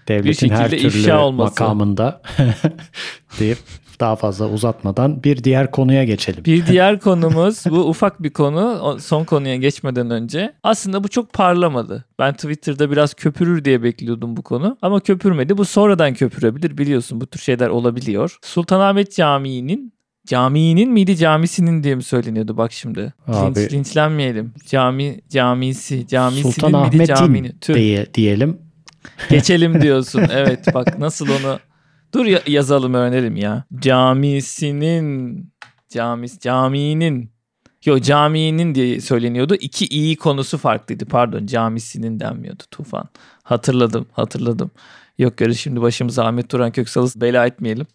devletin 0.07 0.49
her 0.49 0.69
şekilde 0.69 0.89
türlü 0.89 0.99
ifşa 1.01 1.19
olması. 1.25 1.63
makamında 1.63 2.21
deyip 3.39 3.57
daha 3.99 4.15
fazla 4.15 4.49
uzatmadan 4.49 5.23
bir 5.23 5.43
diğer 5.43 5.71
konuya 5.71 6.03
geçelim. 6.03 6.45
Bir 6.45 6.67
diğer 6.67 6.99
konumuz 6.99 7.63
bu 7.69 7.79
ufak 7.79 8.23
bir 8.23 8.29
konu 8.29 8.97
son 9.01 9.23
konuya 9.23 9.55
geçmeden 9.55 10.09
önce. 10.09 10.53
Aslında 10.63 11.03
bu 11.03 11.07
çok 11.07 11.33
parlamadı. 11.33 12.05
Ben 12.19 12.33
Twitter'da 12.33 12.91
biraz 12.91 13.13
köpürür 13.13 13.65
diye 13.65 13.83
bekliyordum 13.83 14.37
bu 14.37 14.41
konu. 14.41 14.77
Ama 14.81 14.99
köpürmedi. 14.99 15.57
Bu 15.57 15.65
sonradan 15.65 16.13
köpürebilir 16.13 16.77
biliyorsun 16.77 17.21
bu 17.21 17.27
tür 17.27 17.39
şeyler 17.39 17.67
olabiliyor. 17.69 18.37
Sultanahmet 18.41 19.15
Camii'nin 19.15 19.93
Camiinin 20.27 20.91
miydi 20.91 21.17
camisinin 21.17 21.83
diye 21.83 21.95
mi 21.95 22.03
söyleniyordu 22.03 22.57
bak 22.57 22.71
şimdi. 22.71 23.13
Abi- 23.27 23.59
Linç, 23.59 23.73
linçlenmeyelim. 23.73 24.53
Cami 24.67 25.21
camisi 25.29 26.07
camisinin 26.07 26.51
Sultan 26.51 26.71
miydi 26.71 26.77
Ahmet'in 26.95 27.13
caminin? 27.15 27.57
Tüh. 27.61 27.73
diye, 27.75 28.13
diyelim. 28.13 28.57
Geçelim 29.29 29.81
diyorsun. 29.81 30.23
Evet 30.33 30.73
bak 30.73 30.99
nasıl 30.99 31.27
onu 31.29 31.59
dur 32.13 32.25
ya- 32.25 32.43
yazalım 32.47 32.93
öğrenelim 32.93 33.35
ya. 33.35 33.63
Camisinin 33.79 35.45
camis 35.89 36.39
caminin 36.39 37.31
Yo 37.85 37.99
caminin 37.99 38.75
diye 38.75 39.01
söyleniyordu. 39.01 39.55
İki 39.55 39.85
iyi 39.87 40.15
konusu 40.15 40.57
farklıydı. 40.57 41.05
Pardon 41.05 41.45
camisinin 41.45 42.19
denmiyordu 42.19 42.63
Tufan. 42.71 43.09
Hatırladım 43.43 44.05
hatırladım. 44.11 44.71
Yok 45.19 45.41
öyle 45.41 45.53
şimdi 45.53 45.81
başımıza 45.81 46.25
Ahmet 46.25 46.49
Turan 46.49 46.71
Köksal'ı 46.71 47.09
bela 47.21 47.45
etmeyelim. 47.45 47.85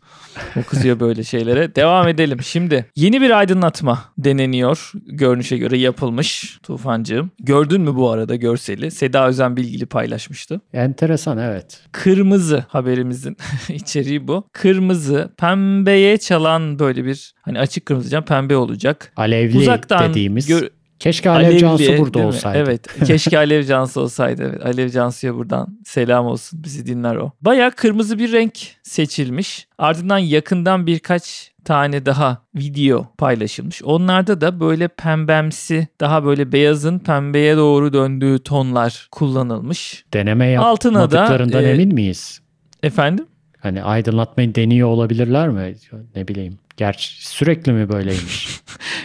O 0.56 0.62
kızıyor 0.62 1.00
böyle 1.00 1.24
şeylere. 1.24 1.74
Devam 1.76 2.08
edelim. 2.08 2.42
Şimdi 2.42 2.86
yeni 2.96 3.20
bir 3.20 3.30
aydınlatma 3.38 4.04
deneniyor. 4.18 4.92
Görünüşe 5.06 5.56
göre 5.56 5.78
yapılmış 5.78 6.58
Tufancığım. 6.62 7.30
Gördün 7.40 7.80
mü 7.80 7.94
bu 7.94 8.10
arada 8.10 8.36
görseli? 8.36 8.90
Seda 8.90 9.28
Özen 9.28 9.56
Bilgili 9.56 9.86
paylaşmıştı. 9.86 10.60
Enteresan 10.72 11.38
evet. 11.38 11.80
Kırmızı 11.92 12.64
haberimizin 12.68 13.36
içeriği 13.68 14.28
bu. 14.28 14.44
Kırmızı 14.52 15.30
pembeye 15.38 16.16
çalan 16.18 16.78
böyle 16.78 17.04
bir 17.04 17.34
hani 17.42 17.58
açık 17.58 17.86
kırmızı 17.86 18.10
cam 18.10 18.24
pembe 18.24 18.56
olacak. 18.56 19.12
Alevli 19.16 19.58
Uzaktan 19.58 20.10
dediğimiz. 20.10 20.46
gör- 20.46 20.68
Keşke 20.98 21.30
Alev 21.30 21.46
Alevli, 21.46 21.58
Cansu 21.58 21.98
burada 21.98 22.26
olsaydı. 22.26 22.58
Evet. 22.58 23.04
Keşke 23.06 23.38
Alev 23.38 23.62
Cansu 23.62 24.00
olsaydı. 24.00 24.42
Evet. 24.42 24.66
Alev 24.66 24.88
Cansu'ya 24.88 25.34
buradan 25.34 25.78
selam 25.84 26.26
olsun. 26.26 26.64
Bizi 26.64 26.86
dinler 26.86 27.16
o. 27.16 27.32
Baya 27.40 27.70
kırmızı 27.70 28.18
bir 28.18 28.32
renk 28.32 28.58
seçilmiş. 28.82 29.66
Ardından 29.78 30.18
yakından 30.18 30.86
birkaç 30.86 31.52
tane 31.64 32.06
daha 32.06 32.42
video 32.54 33.06
paylaşılmış. 33.18 33.82
Onlarda 33.82 34.40
da 34.40 34.60
böyle 34.60 34.88
pembemsi, 34.88 35.88
daha 36.00 36.24
böyle 36.24 36.52
beyazın 36.52 36.98
pembeye 36.98 37.56
doğru 37.56 37.92
döndüğü 37.92 38.38
tonlar 38.38 39.08
kullanılmış. 39.10 40.04
Deneme 40.12 40.58
Altına 40.58 41.10
da, 41.10 41.16
yapmadıklarından 41.16 41.64
e, 41.64 41.66
emin 41.66 41.94
miyiz? 41.94 42.40
Efendim? 42.82 43.26
Hani 43.58 43.82
aydınlatmayı 43.82 44.54
deniyor 44.54 44.88
olabilirler 44.88 45.48
mi? 45.48 45.74
Ne 46.16 46.28
bileyim. 46.28 46.58
Gerçi 46.76 47.28
sürekli 47.28 47.72
mi 47.72 47.88
böyleymiş? 47.88 48.48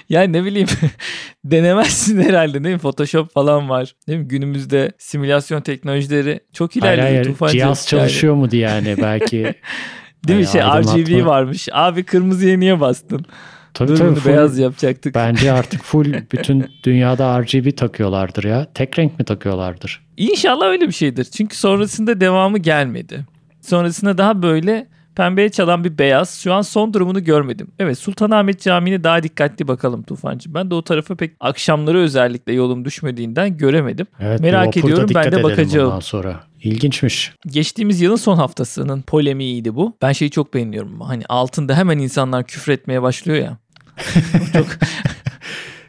Yani 0.09 0.33
ne 0.33 0.45
bileyim 0.45 0.67
denemezsin 1.45 2.21
herhalde 2.21 2.63
değil 2.63 2.75
mi? 2.75 2.79
Photoshop 2.81 3.33
falan 3.33 3.69
var. 3.69 3.95
Değil 4.07 4.19
mi? 4.19 4.27
Günümüzde 4.27 4.91
simülasyon 4.97 5.61
teknolojileri 5.61 6.39
çok 6.53 6.71
hayır 6.75 6.83
ilerledi. 6.97 7.01
hayır. 7.15 7.25
Tufancı. 7.25 7.53
Cihaz 7.53 7.79
Yani 7.79 7.88
çalışıyor 8.01 8.35
mu 8.35 8.51
diye 8.51 8.61
yani 8.69 8.95
belki 9.01 9.55
Değil 10.27 10.39
mi 10.39 10.47
şey 10.47 10.61
RGB 10.61 11.25
varmış. 11.25 11.67
Abi 11.71 12.03
kırmızıya 12.03 12.57
niye 12.57 12.79
bastın? 12.79 13.25
Tabii 13.73 13.88
Dur 13.91 13.97
tabii 13.97 14.19
full- 14.19 14.27
beyaz 14.27 14.57
yapacaktık. 14.59 15.15
Bence 15.15 15.51
artık 15.51 15.83
full 15.83 16.13
bütün 16.31 16.65
dünyada 16.83 17.41
RGB 17.41 17.77
takıyorlardır 17.77 18.43
ya. 18.43 18.67
Tek 18.73 18.99
renk 18.99 19.19
mi 19.19 19.25
takıyorlardır? 19.25 20.05
İnşallah 20.17 20.65
öyle 20.65 20.88
bir 20.88 20.93
şeydir. 20.93 21.23
Çünkü 21.25 21.55
sonrasında 21.57 22.21
devamı 22.21 22.57
gelmedi. 22.57 23.25
Sonrasında 23.61 24.17
daha 24.17 24.41
böyle 24.41 24.88
pembeye 25.19 25.49
çalan 25.49 25.83
bir 25.83 25.97
beyaz. 25.97 26.39
Şu 26.39 26.53
an 26.53 26.61
son 26.61 26.93
durumunu 26.93 27.23
görmedim. 27.23 27.67
Evet 27.79 27.97
Sultanahmet 27.97 28.61
Camii'ne 28.61 29.03
daha 29.03 29.23
dikkatli 29.23 29.67
bakalım 29.67 30.03
Tufancı. 30.03 30.53
Ben 30.53 30.71
de 30.71 30.75
o 30.75 30.81
tarafa 30.81 31.15
pek 31.15 31.31
akşamları 31.39 31.97
özellikle 31.97 32.53
yolum 32.53 32.85
düşmediğinden 32.85 33.57
göremedim. 33.57 34.07
Evet, 34.19 34.39
Merak 34.39 34.77
ediyorum, 34.77 35.09
ben 35.15 35.31
de 35.31 35.43
bakacağım. 35.43 36.01
Sonra. 36.01 36.43
İlginçmiş. 36.63 37.33
Geçtiğimiz 37.47 38.01
yılın 38.01 38.15
son 38.15 38.35
haftasının 38.38 39.01
polemiğiydi 39.01 39.75
bu. 39.75 39.97
Ben 40.01 40.11
şeyi 40.11 40.31
çok 40.31 40.53
beğeniyorum. 40.53 41.01
Hani 41.01 41.23
altında 41.29 41.77
hemen 41.77 41.97
insanlar 41.97 42.43
küfretmeye 42.43 43.01
başlıyor 43.01 43.38
ya. 43.38 43.57
çok 44.53 44.67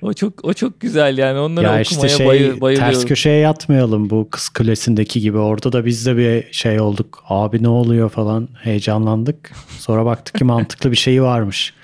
o 0.02 0.12
çok 0.12 0.44
o 0.44 0.52
çok 0.54 0.80
güzel 0.80 1.18
yani. 1.18 1.38
Onları 1.38 1.64
ya 1.64 1.70
okumaya 1.70 1.82
işte 1.82 2.08
şey 2.08 2.26
bayı- 2.26 2.60
bayılıyorum. 2.60 2.92
ters 2.92 3.04
köşeye 3.04 3.38
yatmayalım 3.38 4.10
bu 4.10 4.28
kız 4.30 4.48
kulesindeki 4.48 5.20
gibi. 5.20 5.38
Orada 5.38 5.72
da 5.72 5.84
biz 5.86 6.06
de 6.06 6.16
bir 6.16 6.52
şey 6.52 6.80
olduk. 6.80 7.24
Abi 7.28 7.62
ne 7.62 7.68
oluyor 7.68 8.10
falan 8.10 8.48
heyecanlandık. 8.62 9.50
Sonra 9.78 10.04
baktık 10.04 10.34
ki 10.34 10.44
mantıklı 10.44 10.90
bir 10.90 10.96
şeyi 10.96 11.22
varmış. 11.22 11.74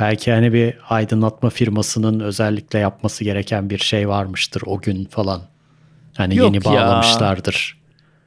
Belki 0.00 0.32
hani 0.32 0.52
bir 0.52 0.74
aydınlatma 0.88 1.50
firmasının 1.50 2.20
özellikle 2.20 2.78
yapması 2.78 3.24
gereken 3.24 3.70
bir 3.70 3.78
şey 3.78 4.08
varmıştır 4.08 4.62
o 4.66 4.80
gün 4.80 5.04
falan. 5.04 5.42
Hani 6.16 6.36
Yok 6.36 6.54
yeni 6.54 6.56
ya. 6.56 6.64
bağlamışlardır. 6.64 7.82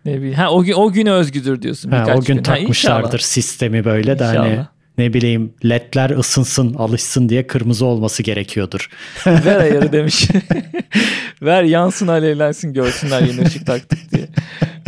Ne 0.06 0.18
bileyim. 0.18 0.34
Ha, 0.36 0.52
o 0.52 0.64
gün 0.64 0.74
o 0.74 0.92
güne 0.92 1.12
özgüdür 1.12 1.62
diyorsun. 1.62 1.92
Ha, 1.92 2.06
o 2.18 2.22
gün 2.22 2.38
Ha, 2.38 2.44
takmışlardır 2.44 3.06
inşallah. 3.08 3.20
sistemi 3.20 3.86
böyle 3.86 4.20
de 4.20 4.24
hani 4.24 4.48
İnşallah. 4.50 4.68
Ne 4.98 5.14
bileyim 5.14 5.54
ledler 5.66 6.10
ısınsın 6.10 6.74
alışsın 6.74 7.30
diye 7.30 7.48
kırmızı 7.48 7.86
olması 7.86 8.24
gerekiyordur. 8.24 8.90
Ver 9.28 9.60
ayarı 9.60 9.92
demiş. 9.92 10.28
Ver 11.42 11.64
yansın 11.64 12.08
alevlensin 12.08 12.74
görsünler 12.74 13.22
yeni 13.22 13.42
ışık 13.42 13.66
taktık 13.66 14.12
diye. 14.12 14.28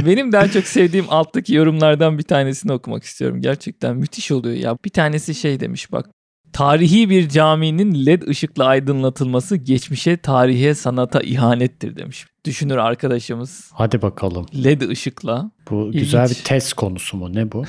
Benim 0.06 0.32
daha 0.32 0.48
çok 0.48 0.64
sevdiğim 0.64 1.06
alttaki 1.10 1.54
yorumlardan 1.56 2.18
bir 2.18 2.24
tanesini 2.24 2.72
okumak 2.74 3.04
istiyorum. 3.04 3.42
Gerçekten 3.42 3.98
müthiş 3.98 4.32
oluyor 4.32 4.56
ya. 4.56 4.78
Bir 4.86 4.90
tanesi 4.90 5.36
şey 5.36 5.60
demiş 5.60 5.92
bak. 5.92 6.06
Tarihi 6.54 7.10
bir 7.10 7.30
caminin 7.30 8.06
led 8.06 8.22
ışıkla 8.22 8.66
aydınlatılması 8.66 9.56
geçmişe, 9.56 10.18
tarihe, 10.18 10.76
sanata 10.76 11.22
ihanettir 11.22 11.96
demiş. 11.96 12.26
Düşünür 12.46 12.78
arkadaşımız. 12.78 13.72
Hadi 13.74 14.02
bakalım. 14.02 14.46
Led 14.64 14.82
ışıkla. 14.82 15.52
Bu 15.70 15.88
İlginç. 15.88 16.02
güzel 16.02 16.30
bir 16.30 16.36
test 16.36 16.74
konusu 16.74 17.18
mu? 17.18 17.36
Ne 17.36 17.52
bu? 17.52 17.64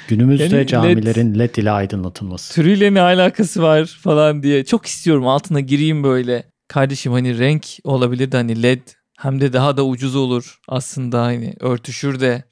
Günümüzde 0.08 0.44
Yani 0.44 0.54
led- 0.56 0.68
camilerin 0.68 1.40
led 1.40 1.56
ile 1.56 1.72
aydınlatılması. 1.72 2.54
Türüyle 2.54 2.94
ne 2.94 3.02
alakası 3.02 3.62
var 3.64 3.86
falan 3.86 4.44
diye. 4.44 4.66
Çok 4.66 4.86
istiyorum 4.86 5.28
altına 5.28 5.60
gireyim 5.60 6.04
böyle. 6.04 6.44
Kardeşim 6.68 7.12
hani 7.12 7.40
renk 7.40 7.66
olabilir 7.84 8.32
de 8.32 8.38
hani 8.38 8.64
led 8.64 8.82
hem 9.20 9.42
de 9.42 9.54
daha 9.54 9.78
da 9.78 9.86
ucuz 9.86 10.16
olur 10.16 10.60
aslında 10.68 11.22
hani 11.22 11.54
örtüşür 11.60 12.20
de 12.20 12.44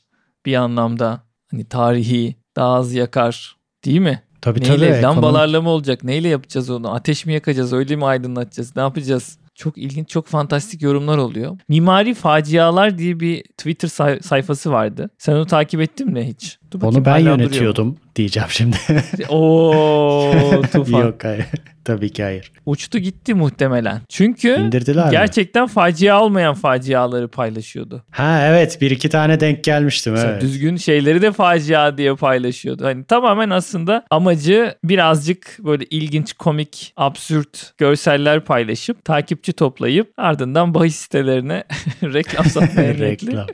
bir 0.45 0.55
anlamda 0.55 1.23
hani 1.51 1.65
tarihi 1.65 2.35
daha 2.55 2.73
az 2.73 2.93
yakar 2.93 3.55
değil 3.85 3.99
mi? 3.99 4.23
Tabii 4.41 4.59
Neyle 4.61 4.75
tabii. 4.75 4.85
ekonomik- 4.85 5.03
lambalarla 5.03 5.61
mı 5.61 5.69
olacak? 5.69 6.03
Neyle 6.03 6.27
yapacağız 6.27 6.69
onu? 6.69 6.93
Ateş 6.93 7.25
mi 7.25 7.33
yakacağız? 7.33 7.73
Öyle 7.73 7.95
mi 7.95 8.05
aydınlatacağız? 8.05 8.75
Ne 8.75 8.81
yapacağız? 8.81 9.37
Çok 9.55 9.77
ilginç, 9.77 10.09
çok 10.09 10.27
fantastik 10.27 10.81
yorumlar 10.81 11.17
oluyor. 11.17 11.57
Mimari 11.69 12.13
Facialar 12.13 12.97
diye 12.97 13.19
bir 13.19 13.43
Twitter 13.57 13.87
say- 13.87 14.19
sayfası 14.21 14.71
vardı. 14.71 15.09
Sen 15.17 15.33
onu 15.35 15.45
takip 15.45 15.81
ettin 15.81 16.11
mi 16.11 16.27
hiç? 16.27 16.59
Dur 16.73 16.81
bakayım, 16.81 16.95
Onu 16.97 17.05
ben 17.05 17.21
mu? 17.23 17.29
yönetiyordum 17.29 17.97
diyeceğim 18.15 18.49
şimdi. 18.51 18.75
Oo, 19.29 20.61
tufan. 20.71 21.01
Yok 21.01 21.23
hayır. 21.23 21.45
Tabii 21.85 22.09
ki 22.09 22.23
hayır. 22.23 22.51
Uçtu 22.65 22.99
gitti 22.99 23.33
muhtemelen. 23.33 24.01
Çünkü 24.09 24.55
İndirdiler 24.59 25.05
mi? 25.05 25.11
gerçekten 25.11 25.67
facia 25.67 26.21
olmayan 26.21 26.53
faciaları 26.53 27.27
paylaşıyordu. 27.27 28.03
Ha 28.11 28.41
evet 28.47 28.81
bir 28.81 28.91
iki 28.91 29.09
tane 29.09 29.39
denk 29.39 29.63
gelmiştim 29.63 30.13
Mesela 30.13 30.31
evet. 30.31 30.41
Düzgün 30.41 30.75
şeyleri 30.75 31.21
de 31.21 31.31
facia 31.31 31.97
diye 31.97 32.15
paylaşıyordu. 32.15 32.85
Hani 32.85 33.03
tamamen 33.05 33.49
aslında 33.49 34.05
amacı 34.09 34.75
birazcık 34.83 35.57
böyle 35.59 35.85
ilginç, 35.85 36.33
komik, 36.33 36.93
absürt 36.97 37.73
görseller 37.77 38.39
paylaşıp 38.45 39.05
takipçi 39.05 39.53
toplayıp 39.53 40.11
ardından 40.17 40.73
bahis 40.73 40.95
sitelerine 40.95 41.63
reklam 42.03 42.45
satmaya. 42.45 42.93
Reklam. 42.93 43.47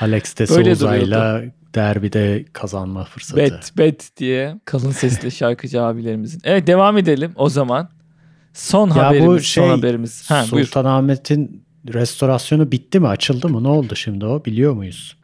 Alex 0.00 0.38
de 0.38 0.46
Souza'yla 0.46 1.42
derbide 1.76 2.44
kazanma 2.52 3.04
fırsatı. 3.04 3.36
Bet 3.36 3.72
bet 3.78 4.10
diye 4.16 4.60
kalın 4.64 4.90
sesli 4.90 5.30
şarkıcı 5.30 5.82
abilerimizin. 5.82 6.40
Evet 6.44 6.66
devam 6.66 6.98
edelim 6.98 7.32
o 7.36 7.48
zaman. 7.48 7.88
Son 8.52 8.88
Ya 8.88 8.96
haberimiz, 8.96 9.28
bu 9.28 9.40
şey 9.40 9.64
son 9.64 9.78
haberimiz. 9.78 10.30
Ha. 10.30 10.44
Sultanahmet'in 10.44 11.66
restorasyonu 11.94 12.72
bitti 12.72 13.00
mi? 13.00 13.08
Açıldı 13.08 13.48
mı? 13.48 13.62
Ne 13.62 13.68
oldu 13.68 13.96
şimdi 13.96 14.26
o? 14.26 14.44
Biliyor 14.44 14.72
muyuz? 14.72 15.16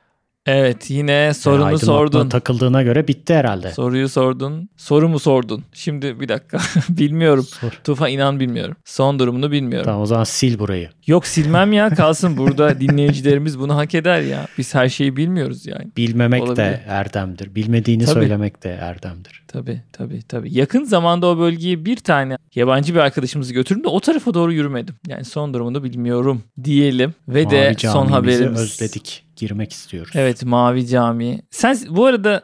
Evet 0.46 0.90
yine 0.90 1.12
Yani 1.12 1.34
sorunu 1.34 1.64
aydınlatma 1.64 1.86
sordun. 1.86 2.28
takıldığına 2.28 2.82
göre 2.82 3.08
bitti 3.08 3.34
herhalde. 3.34 3.70
Soruyu 3.70 4.08
sordun. 4.08 4.68
Soru 4.76 5.08
mu 5.08 5.18
sordun? 5.18 5.64
Şimdi 5.72 6.20
bir 6.20 6.28
dakika. 6.28 6.58
bilmiyorum. 6.88 7.44
Sor. 7.44 7.70
Tufa 7.84 8.08
inan 8.08 8.40
bilmiyorum. 8.40 8.76
Son 8.84 9.18
durumunu 9.18 9.50
bilmiyorum. 9.50 9.84
Tamam 9.84 10.00
o 10.02 10.06
zaman 10.06 10.24
sil 10.36 10.54
burayı. 10.58 10.88
Yok 11.06 11.26
silmem 11.26 11.72
ya 11.72 11.90
kalsın 11.94 12.36
burada 12.36 12.80
dinleyicilerimiz 12.80 13.58
bunu 13.58 13.76
hak 13.76 13.94
eder 13.94 14.20
ya. 14.20 14.46
Biz 14.58 14.74
her 14.74 14.88
şeyi 14.88 15.16
bilmiyoruz 15.16 15.66
yani. 15.66 15.84
Bilmemek 15.96 16.42
Olabilir. 16.42 16.56
de 16.56 16.80
erdemdir. 16.86 17.54
Bilmediğini 17.54 18.04
Tabii. 18.04 18.14
söylemek 18.14 18.62
de 18.64 18.70
erdemdir. 18.70 19.42
Tabii 19.48 19.82
tabii 19.92 20.22
tabii. 20.22 20.54
Yakın 20.54 20.84
zamanda 20.84 21.26
o 21.26 21.38
bölgeye 21.38 21.84
bir 21.84 21.96
tane 21.96 22.36
yabancı 22.54 22.94
bir 22.94 23.00
arkadaşımızı 23.00 23.52
götürdüm 23.54 23.84
de 23.84 23.88
o 23.88 24.00
tarafa 24.00 24.34
doğru 24.34 24.52
yürümedim. 24.52 24.94
Yani 25.06 25.24
son 25.24 25.54
durumunu 25.54 25.84
bilmiyorum 25.84 26.42
diyelim. 26.64 27.14
Ve 27.28 27.50
de 27.50 27.64
Mavi 27.64 27.74
son 27.80 27.92
camimizi 28.08 28.12
haberimiz. 28.14 28.60
özledik. 28.60 29.24
Girmek 29.36 29.72
istiyoruz. 29.72 30.12
Evet 30.16 30.44
Mavi 30.44 30.86
Cami. 30.86 31.40
Sen 31.50 31.76
bu 31.88 32.06
arada 32.06 32.42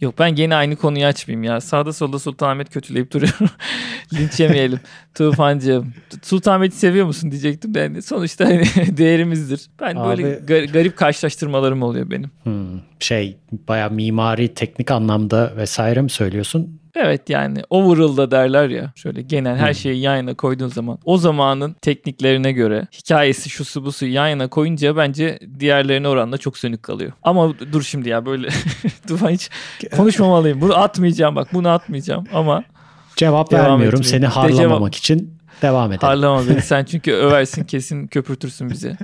yok 0.00 0.18
ben 0.18 0.34
gene 0.34 0.54
aynı 0.54 0.76
konuyu 0.76 1.04
açmayayım 1.04 1.42
ya. 1.44 1.60
Sağda 1.60 1.92
solda 1.92 2.18
Sultanahmet 2.18 2.70
kötüleyip 2.70 3.12
duruyorum. 3.12 3.48
Linç 4.14 4.40
yemeyelim. 4.40 4.80
Tufancığım. 5.14 5.92
Sultanahmet'i 6.22 6.76
seviyor 6.76 7.06
musun 7.06 7.30
diyecektim 7.30 7.74
de 7.74 7.78
yani 7.80 8.02
sonuçta 8.02 8.44
hani 8.44 8.62
değerimizdir. 8.96 9.66
Ben 9.80 9.96
böyle 10.04 10.26
Abi- 10.26 10.44
gar- 10.52 10.72
garip 10.72 10.96
karşılaştırmalarım 10.96 11.82
oluyor 11.82 12.10
benim. 12.10 12.30
Hmm, 12.42 12.80
şey 13.00 13.36
baya 13.68 13.88
mimari 13.88 14.54
teknik 14.54 14.90
anlamda 14.90 15.56
vesaire 15.56 16.02
mi 16.02 16.10
söylüyorsun? 16.10 16.77
Evet 17.00 17.30
yani 17.30 17.58
overall'da 17.70 18.30
derler 18.30 18.68
ya 18.68 18.92
şöyle 18.94 19.22
genel 19.22 19.56
her 19.56 19.66
Hmm. 19.68 19.74
şeyi 19.74 20.00
yan 20.00 20.16
yana 20.16 20.34
koyduğun 20.34 20.68
zaman 20.68 20.98
o 21.04 21.18
zamanın 21.18 21.76
tekniklerine 21.82 22.52
göre 22.52 22.86
hikayesi 22.92 23.50
şusu 23.50 23.84
busu 23.84 24.06
yan 24.06 24.28
yana 24.28 24.48
koyunca 24.48 24.96
bence 24.96 25.38
diğerlerine 25.60 26.08
oranla 26.08 26.38
çok 26.38 26.58
sönük 26.58 26.82
kalıyor. 26.82 27.12
Ama 27.22 27.54
dur 27.72 27.82
şimdi 27.82 28.08
ya 28.08 28.26
böyle 28.26 28.48
Tufan 29.08 29.30
hiç 29.30 29.50
konuşmamalıyım. 29.96 30.60
Bunu 30.60 30.74
atmayacağım 30.78 31.36
bak 31.36 31.48
bunu 31.52 31.68
atmayacağım 31.68 32.24
ama 32.34 32.64
Cevap 33.16 33.50
Devam 33.50 33.64
vermiyorum. 33.64 34.00
etmeyin. 34.00 34.10
Seni 34.10 34.26
harlamamak 34.26 34.94
için 34.94 35.34
devam 35.62 35.92
edelim. 35.92 36.08
harlama 36.08 36.48
beni 36.48 36.62
sen 36.62 36.84
çünkü 36.84 37.12
översin 37.12 37.64
kesin 37.64 38.06
köpürtürsün 38.06 38.70
bizi. 38.70 38.96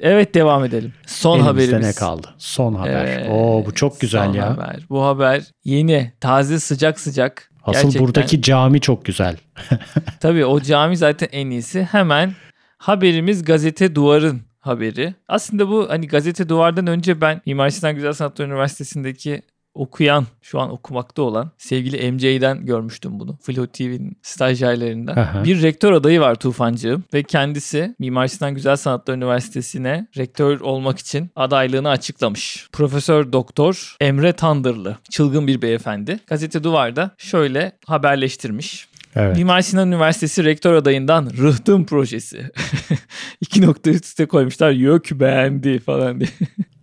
Evet 0.00 0.34
devam 0.34 0.64
edelim. 0.64 0.92
Son 1.06 1.38
Elimizde 1.38 1.50
haberimiz. 1.50 1.86
ne 1.86 1.92
kaldı? 2.00 2.34
Son 2.38 2.74
haber. 2.74 3.04
Evet, 3.04 3.28
Oo 3.30 3.66
bu 3.66 3.74
çok 3.74 4.00
güzel 4.00 4.24
son 4.26 4.32
ya. 4.32 4.50
Haber. 4.50 4.80
Bu 4.90 5.02
haber 5.04 5.42
yeni, 5.64 6.12
taze, 6.20 6.60
sıcak 6.60 7.00
sıcak. 7.00 7.50
Asıl 7.62 7.72
Gerçekten- 7.82 8.02
buradaki 8.06 8.42
cami 8.42 8.80
çok 8.80 9.04
güzel. 9.04 9.36
Tabii 10.20 10.44
o 10.44 10.60
cami 10.60 10.96
zaten 10.96 11.28
en 11.32 11.50
iyisi. 11.50 11.82
Hemen 11.82 12.32
haberimiz 12.78 13.44
gazete 13.44 13.94
duvarın 13.94 14.42
haberi. 14.60 15.14
Aslında 15.28 15.68
bu 15.68 15.86
hani 15.90 16.08
gazete 16.08 16.48
duvardan 16.48 16.86
önce 16.86 17.20
ben 17.20 17.40
Mimar 17.46 17.70
Sinan 17.70 17.94
Güzel 17.94 18.12
Sanatlar 18.12 18.46
Üniversitesi'ndeki 18.46 19.42
okuyan, 19.76 20.26
şu 20.42 20.60
an 20.60 20.70
okumakta 20.70 21.22
olan 21.22 21.50
sevgili 21.58 22.12
MC'den 22.12 22.66
görmüştüm 22.66 23.20
bunu. 23.20 23.38
Flo 23.42 23.66
TV'nin 23.66 24.18
stajyerlerinden. 24.22 25.16
Aha. 25.16 25.44
Bir 25.44 25.62
rektör 25.62 25.92
adayı 25.92 26.20
var 26.20 26.34
Tufancığım 26.34 27.04
ve 27.14 27.22
kendisi 27.22 27.94
Mimar 27.98 28.26
Sinan 28.26 28.54
Güzel 28.54 28.76
Sanatlar 28.76 29.14
Üniversitesi'ne 29.14 30.06
rektör 30.16 30.60
olmak 30.60 30.98
için 30.98 31.30
adaylığını 31.36 31.88
açıklamış. 31.88 32.68
Profesör 32.72 33.32
Doktor 33.32 33.96
Emre 34.00 34.32
Tandırlı, 34.32 34.96
çılgın 35.10 35.46
bir 35.46 35.62
beyefendi. 35.62 36.20
Gazete 36.26 36.64
Duvar'da 36.64 37.10
şöyle 37.18 37.72
haberleştirmiş. 37.86 38.88
Evet. 39.16 39.36
Mimar 39.36 39.60
Sinan 39.60 39.88
Üniversitesi 39.88 40.44
rektör 40.44 40.74
adayından 40.74 41.30
rıhtım 41.38 41.86
projesi. 41.86 42.50
İki 43.40 43.62
nokta 43.62 43.90
üst 43.90 44.04
üste 44.04 44.26
koymuşlar. 44.26 44.70
Yok 44.70 45.04
beğendi 45.10 45.78
falan 45.78 46.20
diye. 46.20 46.30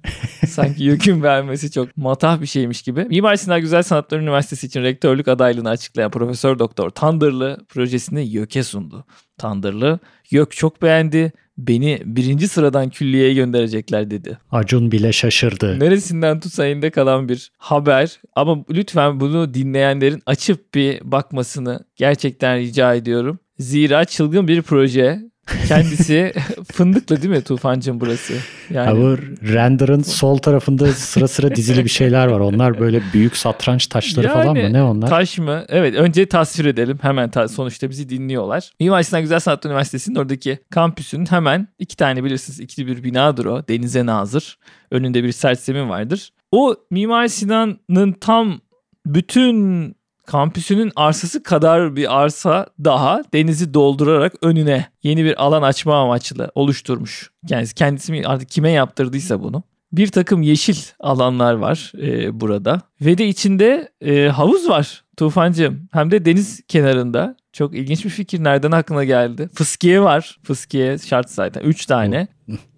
Sanki 0.48 0.84
YÖK'ün 0.84 1.24
vermesi 1.24 1.72
çok 1.72 1.98
matah 1.98 2.42
bir 2.42 2.46
şeymiş 2.46 2.82
gibi. 2.82 3.06
Mimar 3.06 3.36
Sinan 3.36 3.62
Güzel 3.62 3.84
Sanatlar 3.84 4.20
Üniversitesi 4.20 4.68
için 4.68 4.84
rektörlük 4.84 5.28
adaylığını 5.28 5.70
açıklayan 5.70 6.12
Profesör 6.12 6.60
Doktor 6.60 6.90
Tandırlı 6.90 7.66
projesini 7.70 8.28
YÖK'e 8.28 8.64
sundu. 8.64 9.06
Tandırlı, 9.38 10.00
YÖK 10.32 10.52
çok 10.52 10.82
beğendi, 10.82 11.32
beni 11.58 12.02
birinci 12.06 12.48
sıradan 12.48 12.90
külliyeye 12.90 13.34
gönderecekler 13.34 14.12
dedi. 14.12 14.38
Acun 14.52 14.92
bile 14.92 15.12
şaşırdı. 15.12 15.80
Neresinden 15.80 16.40
tutsa 16.40 16.66
elinde 16.66 16.90
kalan 16.90 17.30
bir 17.30 17.52
haber 17.58 18.22
ama 18.36 18.66
lütfen 18.70 19.20
bunu 19.20 19.54
dinleyenlerin 19.54 20.24
açıp 20.26 20.74
bir 20.74 21.02
bakmasını 21.04 21.86
gerçekten 21.96 22.60
rica 22.60 22.94
ediyorum. 22.94 23.40
Zira 23.60 24.06
çılgın 24.06 24.48
bir 24.48 24.62
proje 24.62 25.33
Kendisi 25.68 26.34
fındıklı 26.74 27.22
değil 27.22 27.34
mi 27.34 27.42
Tufancım 27.42 28.00
burası? 28.00 28.34
Yani... 28.70 29.02
Bu 29.02 29.18
render'ın 29.54 30.02
sol 30.02 30.38
tarafında 30.38 30.88
sıra 30.88 31.28
sıra 31.28 31.56
dizili 31.56 31.86
bir 31.86 31.90
şeyler 31.90 32.28
var. 32.28 32.40
Onlar 32.40 32.80
böyle 32.80 33.02
büyük 33.14 33.38
satranç 33.38 33.88
taşları 33.88 34.28
yani, 34.28 34.34
falan 34.34 34.58
mı? 34.58 34.74
Ne 34.74 34.84
onlar? 34.84 35.08
Taş 35.08 35.38
mı? 35.38 35.66
Evet 35.70 35.96
önce 35.96 36.26
tasvir 36.26 36.66
edelim. 36.66 36.98
Hemen 37.02 37.30
ta- 37.30 37.48
sonuçta 37.48 37.90
bizi 37.90 38.10
dinliyorlar. 38.10 38.72
Mimar 38.80 39.04
Sinan 39.04 39.22
Güzel 39.22 39.40
Sanatlar 39.40 39.70
Üniversitesi'nin 39.70 40.16
oradaki 40.16 40.60
kampüsünün 40.72 41.26
hemen 41.26 41.68
iki 41.80 41.98
tane 41.98 42.24
bilirsiniz 42.24 42.60
ikili 42.60 42.88
bir 42.88 43.04
binadır 43.04 43.46
o. 43.46 43.68
Denize 43.68 44.06
nazır. 44.06 44.58
Önünde 44.92 45.24
bir 45.24 45.32
sert 45.32 45.60
zemin 45.60 45.90
vardır. 45.90 46.30
O 46.52 46.76
Mimar 46.92 47.28
Sinan'ın 47.28 48.12
tam 48.12 48.62
bütün 49.06 49.96
kampüsünün 50.28 50.92
arsası 50.96 51.44
kadar 51.44 51.96
bir 51.96 52.22
arsa 52.22 52.68
daha 52.84 53.24
denizi 53.34 53.74
doldurarak 53.74 54.34
önüne 54.42 54.88
yeni 55.04 55.24
bir 55.24 55.44
alan 55.44 55.62
açma 55.62 56.02
amaçlı 56.02 56.52
oluşturmuş. 56.56 57.32
Yani 57.50 57.68
kendisi 57.68 58.28
artık 58.28 58.50
kime 58.50 58.72
yaptırdıysa 58.72 59.44
bunu. 59.44 59.64
Bir 59.92 60.08
takım 60.08 60.42
yeşil 60.42 60.78
alanlar 61.00 61.54
var 61.54 61.92
e, 62.02 62.40
burada 62.40 62.82
ve 63.02 63.18
de 63.18 63.28
içinde 63.28 63.92
e, 64.02 64.28
havuz 64.28 64.70
var 64.70 65.04
Tufancığım. 65.18 65.88
Hem 65.92 66.12
de 66.12 66.26
deniz 66.26 66.62
kenarında. 66.68 67.36
Çok 67.54 67.76
ilginç 67.76 68.06
bir 68.06 68.10
fikir. 68.10 68.44
Nereden 68.44 68.72
aklına 68.72 69.04
geldi? 69.04 69.50
Fıskiye 69.54 70.02
var. 70.02 70.40
Fıskiye 70.44 70.98
şart 70.98 71.30
zaten. 71.30 71.62
Üç 71.62 71.86
tane 71.86 72.28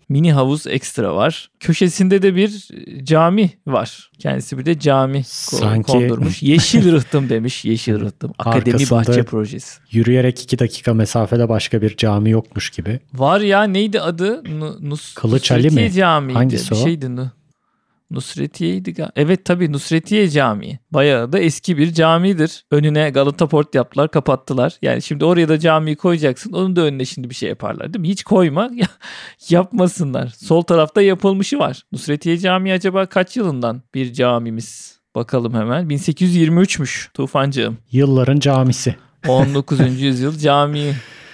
mini 0.10 0.34
havuz 0.34 0.68
ekstra 0.68 1.16
var. 1.16 1.50
Köşesinde 1.60 2.22
de 2.22 2.36
bir 2.36 2.68
e, 2.74 3.06
cami 3.06 3.50
var. 3.68 4.12
Kendisi 4.20 4.58
bir 4.58 4.66
de 4.66 4.80
cami 4.80 5.24
Sanki... 5.24 5.92
kondurmuş. 5.92 6.44
Yeşil 6.44 6.92
rıhtım 6.92 7.30
demiş. 7.30 7.66
Yeşil 7.66 8.00
rıhtım. 8.00 8.34
Akademi 8.40 8.90
Bahçe 8.92 9.24
Projesi. 9.24 9.80
Yürüyerek 9.92 10.44
iki 10.44 10.60
dakika 10.60 10.94
mesafede 10.94 11.50
başka 11.50 11.82
bir 11.82 11.98
cami 11.98 12.30
yokmuş 12.30 12.70
gibi. 12.70 13.00
Var 13.14 13.42
ya 13.42 13.64
neydi 13.64 14.02
adı? 14.02 14.44
Nus 14.90 15.14
Kılıç 15.14 15.52
Ali 15.52 15.70
mi? 15.70 15.92
Camiydi. 15.92 16.38
Hangisi 16.38 16.72
bir 16.72 16.76
şeydi. 16.76 17.08
o? 17.22 17.45
Nusretiye'ydi 18.12 18.94
galiba. 18.94 19.12
Evet 19.16 19.46
tabii 19.46 19.72
Nusretiye 19.72 20.30
Camii. 20.30 20.80
Bayağı 20.92 21.32
da 21.32 21.40
eski 21.40 21.78
bir 21.78 21.94
camidir. 21.94 22.66
Önüne 22.72 23.10
Galata 23.10 23.48
Port 23.48 23.76
yaptılar 23.76 24.12
kapattılar. 24.12 24.78
Yani 24.82 25.02
şimdi 25.02 25.26
oraya 25.26 25.50
da 25.50 25.60
camiyi 25.60 25.96
koyacaksın. 25.96 26.52
Onun 26.52 26.76
da 26.76 26.82
önüne 26.82 27.06
şimdi 27.06 27.30
bir 27.30 27.36
şey 27.36 27.50
yaparlar 27.50 27.94
değil 27.94 28.02
mi? 28.02 28.10
Hiç 28.10 28.24
koyma 28.24 28.72
yapmasınlar. 29.50 30.28
Sol 30.28 30.62
tarafta 30.62 31.02
yapılmışı 31.02 31.60
var. 31.60 31.84
Nusretiye 31.92 32.38
Camii 32.38 32.74
acaba 32.74 33.06
kaç 33.06 33.38
yılından 33.38 33.82
bir 33.94 34.14
camimiz? 34.14 35.00
Bakalım 35.16 35.54
hemen. 35.54 35.86
1823'müş 35.86 37.12
Tufancığım. 37.14 37.78
Yılların 37.92 38.40
camisi. 38.40 38.96
19. 39.28 40.02
yüzyıl 40.02 40.38
camii. 40.38 40.94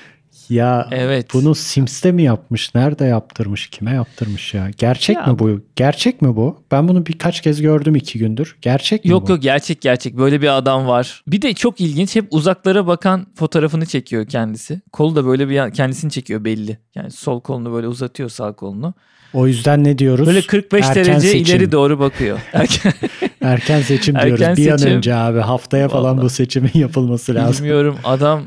Ya 0.52 0.88
evet. 0.92 1.28
bunu 1.34 1.56
Sims'te 1.56 2.12
mi 2.12 2.24
yapmış? 2.24 2.76
Nerede 2.76 3.06
yaptırmış? 3.06 3.68
Kime 3.70 3.92
yaptırmış 3.92 4.54
ya? 4.54 4.70
Gerçek 4.78 5.16
ya. 5.16 5.26
mi 5.26 5.40
bu? 5.40 5.62
Gerçek 5.76 6.22
mi 6.22 6.36
bu? 6.36 6.64
Ben 6.72 6.88
bunu 6.88 7.06
birkaç 7.06 7.42
kez 7.42 7.62
gördüm 7.62 7.96
iki 7.96 8.20
gündür. 8.20 8.58
Gerçek 8.62 9.06
mi 9.06 9.12
yok, 9.12 9.28
bu? 9.28 9.32
Yok 9.32 9.42
gerçek 9.42 9.82
gerçek. 9.82 10.18
Böyle 10.18 10.42
bir 10.42 10.58
adam 10.58 10.88
var. 10.88 11.24
Bir 11.28 11.42
de 11.42 11.54
çok 11.54 11.82
ilginç. 11.82 12.16
Hep 12.16 12.28
uzaklara 12.32 12.88
bakan 12.88 13.28
fotoğrafını 13.36 13.86
çekiyor 13.86 14.28
kendisi. 14.28 14.82
Kolu 14.92 15.16
da 15.16 15.26
böyle 15.26 15.50
bir 15.50 15.72
kendisini 15.74 16.12
çekiyor 16.12 16.46
belli. 16.46 16.78
Yani 16.96 17.12
sol 17.12 17.42
kolunu 17.42 17.74
böyle 17.74 17.88
uzatıyor 17.88 18.30
sağ 18.30 18.52
kolunu. 18.54 18.94
O 19.34 19.48
yüzden 19.48 19.84
ne 19.84 19.98
diyoruz? 19.98 20.28
Böyle 20.28 20.42
45 20.42 20.86
Erken 20.86 21.06
derece 21.06 21.28
seçim. 21.28 21.56
ileri 21.56 21.72
doğru 21.72 22.00
bakıyor. 22.00 22.40
Erken, 22.54 22.94
Erken 23.42 23.82
seçim 23.82 24.16
diyoruz. 24.16 24.42
Erken 24.42 24.58
bir 24.58 24.72
seçim. 24.72 24.88
an 24.88 24.96
önce 24.98 25.16
abi 25.16 25.40
haftaya 25.40 25.90
falan 25.90 26.14
Vallahi. 26.14 26.26
bu 26.26 26.30
seçimin 26.30 26.72
yapılması 26.74 27.36
lazım. 27.36 27.66
Bilmiyorum 27.66 27.98
adam 28.04 28.44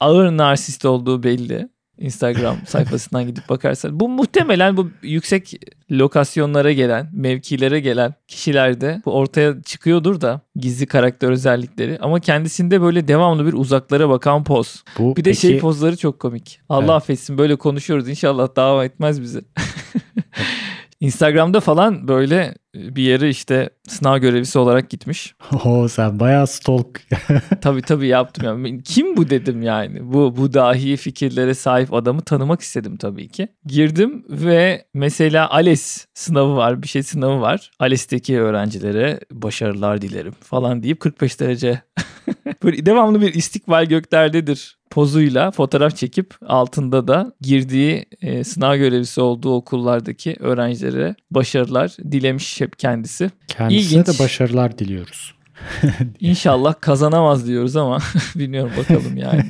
ağır 0.00 0.36
narsist 0.36 0.84
olduğu 0.84 1.22
belli. 1.22 1.68
Instagram 1.98 2.56
sayfasından 2.66 3.26
gidip 3.26 3.48
bakarsan. 3.48 4.00
Bu 4.00 4.08
muhtemelen 4.08 4.76
bu 4.76 4.90
yüksek 5.02 5.52
lokasyonlara 5.90 6.72
gelen, 6.72 7.10
mevkilere 7.12 7.80
gelen 7.80 8.14
kişilerde 8.28 9.02
bu 9.04 9.12
ortaya 9.12 9.62
çıkıyordur 9.62 10.20
da 10.20 10.40
gizli 10.56 10.86
karakter 10.86 11.30
özellikleri. 11.30 11.98
Ama 12.00 12.20
kendisinde 12.20 12.80
böyle 12.80 13.08
devamlı 13.08 13.46
bir 13.46 13.52
uzaklara 13.52 14.08
bakan 14.08 14.44
poz. 14.44 14.84
Bu, 14.98 15.16
bir 15.16 15.24
de 15.24 15.34
şey 15.34 15.50
peki... 15.50 15.52
şey 15.52 15.60
pozları 15.60 15.96
çok 15.96 16.20
komik. 16.20 16.60
Allah 16.68 16.80
evet. 16.80 16.90
affetsin 16.90 17.38
böyle 17.38 17.56
konuşuyoruz 17.56 18.08
inşallah 18.08 18.48
dava 18.56 18.84
etmez 18.84 19.22
bizi. 19.22 19.40
Instagram'da 21.00 21.60
falan 21.60 22.08
böyle 22.08 22.54
bir 22.74 23.02
yere 23.02 23.28
işte 23.28 23.70
sınav 23.88 24.18
görevlisi 24.18 24.58
olarak 24.58 24.90
gitmiş. 24.90 25.34
Oo 25.64 25.88
sen 25.88 26.20
bayağı 26.20 26.46
stalk. 26.46 27.00
tabii 27.60 27.82
tabii 27.82 28.06
yaptım. 28.06 28.44
Yani. 28.44 28.82
Kim 28.82 29.16
bu 29.16 29.30
dedim 29.30 29.62
yani. 29.62 30.12
Bu, 30.12 30.36
bu 30.36 30.52
dahi 30.52 30.96
fikirlere 30.96 31.54
sahip 31.54 31.94
adamı 31.94 32.20
tanımak 32.20 32.60
istedim 32.60 32.96
tabii 32.96 33.28
ki. 33.28 33.48
Girdim 33.66 34.24
ve 34.28 34.84
mesela 34.94 35.50
ALES 35.50 36.06
sınavı 36.14 36.56
var. 36.56 36.82
Bir 36.82 36.88
şey 36.88 37.02
sınavı 37.02 37.40
var. 37.40 37.70
ALES'teki 37.78 38.40
öğrencilere 38.40 39.20
başarılar 39.32 40.02
dilerim 40.02 40.34
falan 40.40 40.82
deyip 40.82 41.00
45 41.00 41.40
derece 41.40 41.80
Böyle 42.62 42.86
devamlı 42.86 43.20
bir 43.20 43.34
istikbal 43.34 43.86
göklerdedir 43.86 44.76
pozuyla 44.90 45.50
fotoğraf 45.50 45.96
çekip 45.96 46.34
altında 46.46 47.08
da 47.08 47.32
girdiği 47.40 48.06
e, 48.22 48.44
sınav 48.44 48.76
görevlisi 48.76 49.20
olduğu 49.20 49.54
okullardaki 49.54 50.36
öğrencilere 50.40 51.14
başarılar 51.30 51.96
dilemiş 52.10 52.60
hep 52.60 52.78
kendisi. 52.78 53.30
Kendisine 53.48 53.80
İlginç. 53.80 54.06
de 54.06 54.24
başarılar 54.24 54.78
diliyoruz. 54.78 55.34
İnşallah 56.20 56.74
kazanamaz 56.80 57.46
diyoruz 57.46 57.76
ama 57.76 57.98
bilmiyorum 58.34 58.72
bakalım 58.78 59.16
yani. 59.16 59.44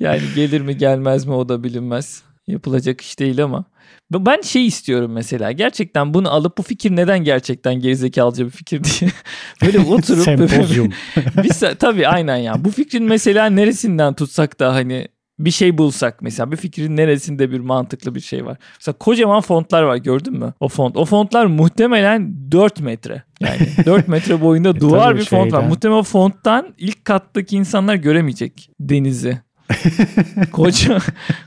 Yani 0.00 0.22
gelir 0.34 0.60
mi 0.60 0.76
gelmez 0.76 1.26
mi 1.26 1.32
o 1.32 1.48
da 1.48 1.64
bilinmez. 1.64 2.22
Yapılacak 2.46 3.00
iş 3.00 3.18
değil 3.18 3.44
ama. 3.44 3.64
Ben 4.12 4.40
şey 4.40 4.66
istiyorum 4.66 5.12
mesela 5.12 5.52
gerçekten 5.52 6.14
bunu 6.14 6.30
alıp 6.30 6.58
bu 6.58 6.62
fikir 6.62 6.96
neden 6.96 7.24
gerçekten 7.24 7.74
gerizekalıca 7.74 8.44
bir 8.44 8.50
fikir 8.50 8.84
diye 8.84 9.10
böyle 9.64 9.78
oturup 9.78 10.24
sempozyum. 10.24 10.92
bir, 11.16 11.74
tabii 11.78 12.08
aynen 12.08 12.36
ya. 12.36 12.64
Bu 12.64 12.70
fikrin 12.70 13.04
mesela 13.04 13.46
neresinden 13.46 14.14
tutsak 14.14 14.60
da 14.60 14.74
hani 14.74 15.08
bir 15.38 15.50
şey 15.50 15.78
bulsak 15.78 16.22
mesela 16.22 16.52
bir 16.52 16.56
fikrin 16.56 16.96
neresinde 16.96 17.50
bir 17.50 17.60
mantıklı 17.60 18.14
bir 18.14 18.20
şey 18.20 18.44
var. 18.46 18.58
Mesela 18.80 18.98
kocaman 18.98 19.40
fontlar 19.40 19.82
var 19.82 19.96
gördün 19.96 20.38
mü? 20.38 20.54
O 20.60 20.68
font. 20.68 20.96
O 20.96 21.04
fontlar 21.04 21.46
muhtemelen 21.46 22.34
4 22.52 22.80
metre. 22.80 23.22
Yani 23.40 23.58
4 23.86 24.08
metre 24.08 24.40
boyunda 24.40 24.68
e, 24.68 24.80
duvar 24.80 25.16
bir 25.16 25.24
font 25.24 25.52
var. 25.52 25.62
Muhtemelen 25.62 26.00
o 26.00 26.02
fonttan 26.02 26.74
ilk 26.78 27.04
kattaki 27.04 27.56
insanlar 27.56 27.94
göremeyecek 27.94 28.70
denizi. 28.80 29.38
Koca, 30.52 30.98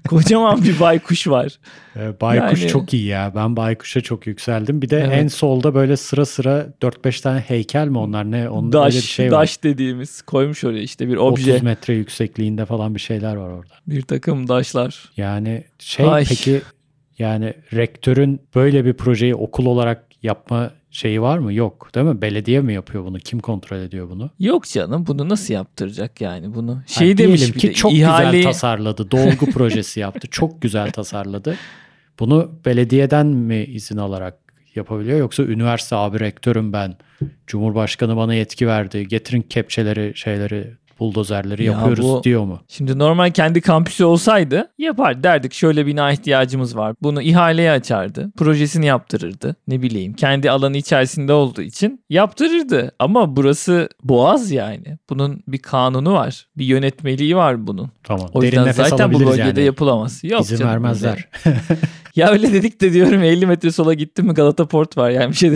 kocaman 0.10 0.63
bir 0.63 0.79
baykuş 0.79 1.27
var. 1.27 1.60
Ee, 1.95 2.21
baykuş 2.21 2.62
yani... 2.62 2.71
çok 2.71 2.93
iyi 2.93 3.05
ya. 3.05 3.31
Ben 3.36 3.55
baykuşa 3.55 4.01
çok 4.01 4.27
yükseldim. 4.27 4.81
Bir 4.81 4.89
de 4.89 4.99
evet. 4.99 5.17
en 5.17 5.27
solda 5.27 5.75
böyle 5.75 5.97
sıra 5.97 6.25
sıra 6.25 6.67
4-5 6.81 7.21
tane 7.21 7.39
heykel 7.39 7.88
mi 7.88 7.97
onlar 7.97 8.31
ne? 8.31 8.49
Onun 8.49 8.71
daş, 8.71 8.95
bir 8.95 9.01
şey 9.01 9.31
var. 9.31 9.41
Daş 9.41 9.63
dediğimiz 9.63 10.21
koymuş 10.21 10.63
oraya 10.63 10.81
işte 10.81 11.07
bir 11.07 11.17
obje. 11.17 11.51
30 11.51 11.63
metre 11.63 11.93
yüksekliğinde 11.93 12.65
falan 12.65 12.95
bir 12.95 12.99
şeyler 12.99 13.36
var 13.36 13.49
orada. 13.49 13.73
Bir 13.88 14.01
takım 14.01 14.47
daşlar. 14.47 15.12
Yani 15.17 15.63
şey 15.79 16.10
Ay. 16.10 16.25
peki 16.29 16.62
yani 17.19 17.53
rektörün 17.73 18.41
böyle 18.55 18.86
bir 18.86 18.93
projeyi 18.93 19.36
okul 19.36 19.65
olarak 19.65 20.03
yapma 20.23 20.71
şeyi 20.91 21.21
var 21.21 21.38
mı? 21.38 21.54
Yok 21.54 21.89
değil 21.95 22.06
mi? 22.06 22.21
Belediye 22.21 22.62
mi 22.62 22.73
yapıyor 22.73 23.06
bunu? 23.06 23.19
Kim 23.19 23.39
kontrol 23.39 23.77
ediyor 23.77 24.10
bunu? 24.10 24.30
Yok 24.39 24.63
canım 24.67 25.06
bunu 25.08 25.30
nasıl 25.30 25.54
yaptıracak 25.54 26.21
yani 26.21 26.56
bunu? 26.56 26.82
Şey 26.88 27.08
yani 27.08 27.17
demiş 27.17 27.51
ki 27.51 27.73
çok 27.73 27.93
ihale... 27.93 28.38
güzel 28.38 28.51
tasarladı. 28.51 29.12
Dolgu 29.12 29.45
projesi 29.54 29.99
yaptı. 29.99 30.27
Çok 30.32 30.62
güzel 30.62 30.91
tasarladı. 30.91 31.58
Bunu 32.19 32.51
belediyeden 32.65 33.27
mi 33.27 33.63
izin 33.63 33.97
alarak 33.97 34.38
yapabiliyor 34.75 35.19
yoksa 35.19 35.43
üniversite 35.43 35.95
abi 35.95 36.19
rektörüm 36.19 36.73
ben. 36.73 36.95
Cumhurbaşkanı 37.47 38.17
bana 38.17 38.34
yetki 38.34 38.67
verdi. 38.67 39.08
Getirin 39.08 39.41
kepçeleri 39.41 40.12
şeyleri 40.15 40.77
buldozerleri 41.01 41.63
Ya 41.65 41.71
yapıyoruz 41.71 42.05
bu- 42.05 42.23
diyor 42.23 42.43
mu? 42.45 42.59
Şimdi 42.67 42.99
normal 42.99 43.31
kendi 43.31 43.61
kampüsü 43.61 44.03
olsaydı 44.05 44.71
yapar 44.77 45.23
derdik 45.23 45.53
şöyle 45.53 45.85
bina 45.85 46.11
ihtiyacımız 46.11 46.77
var. 46.77 46.95
Bunu 47.01 47.21
ihaleye 47.21 47.71
açardı. 47.71 48.31
Projesini 48.37 48.85
yaptırırdı. 48.85 49.55
Ne 49.67 49.81
bileyim 49.81 50.13
kendi 50.13 50.51
alanı 50.51 50.77
içerisinde 50.77 51.33
olduğu 51.33 51.61
için 51.61 52.03
yaptırırdı. 52.09 52.91
Ama 52.99 53.35
burası 53.35 53.89
boğaz 54.03 54.51
yani. 54.51 54.97
Bunun 55.09 55.43
bir 55.47 55.57
kanunu 55.59 56.13
var. 56.13 56.47
Bir 56.57 56.65
yönetmeliği 56.65 57.35
var 57.35 57.67
bunun. 57.67 57.89
Tamam. 58.03 58.27
O 58.33 58.41
Derin 58.41 58.45
yüzden 58.51 58.65
nefes 58.65 58.89
zaten 58.89 59.13
bu 59.13 59.19
bölgede 59.19 59.41
yani. 59.47 59.61
yapılamaz. 59.63 60.23
Yok 60.23 60.41
İzin 60.41 60.57
canım, 60.57 60.71
vermezler. 60.71 61.27
Ya 62.15 62.30
öyle 62.30 62.54
dedik 62.54 62.82
de 62.82 62.93
diyorum 62.93 63.24
50 63.24 63.45
metre 63.45 63.71
sola 63.71 63.93
gittim 63.93 64.26
mi 64.26 64.34
Galata 64.34 64.67
Port 64.67 64.97
var 64.97 65.10
yani 65.10 65.32
bir 65.32 65.36
şey 65.36 65.52
de. 65.52 65.56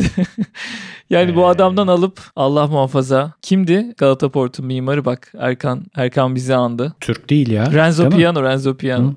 yani 1.10 1.36
bu 1.36 1.42
Ee. 1.42 1.46
adamdan 1.46 1.88
alıp 1.88 2.20
Allah 2.36 2.68
muhafaza. 2.68 3.34
Kimdi 3.42 3.94
Galata 3.98 4.30
Port'un 4.30 4.66
mimarı 4.66 5.06
bak 5.06 5.32
Erkan 5.40 5.86
Erkan 5.96 6.36
bizi 6.36 6.56
andı. 6.56 6.96
Türk 7.00 7.30
değil 7.30 7.52
ya. 7.52 7.72
Renzo 7.74 8.04
değil 8.04 8.14
mi? 8.14 8.18
Piano, 8.20 8.44
Renzo 8.44 8.78
Piano. 8.78 9.08
Hı. 9.08 9.16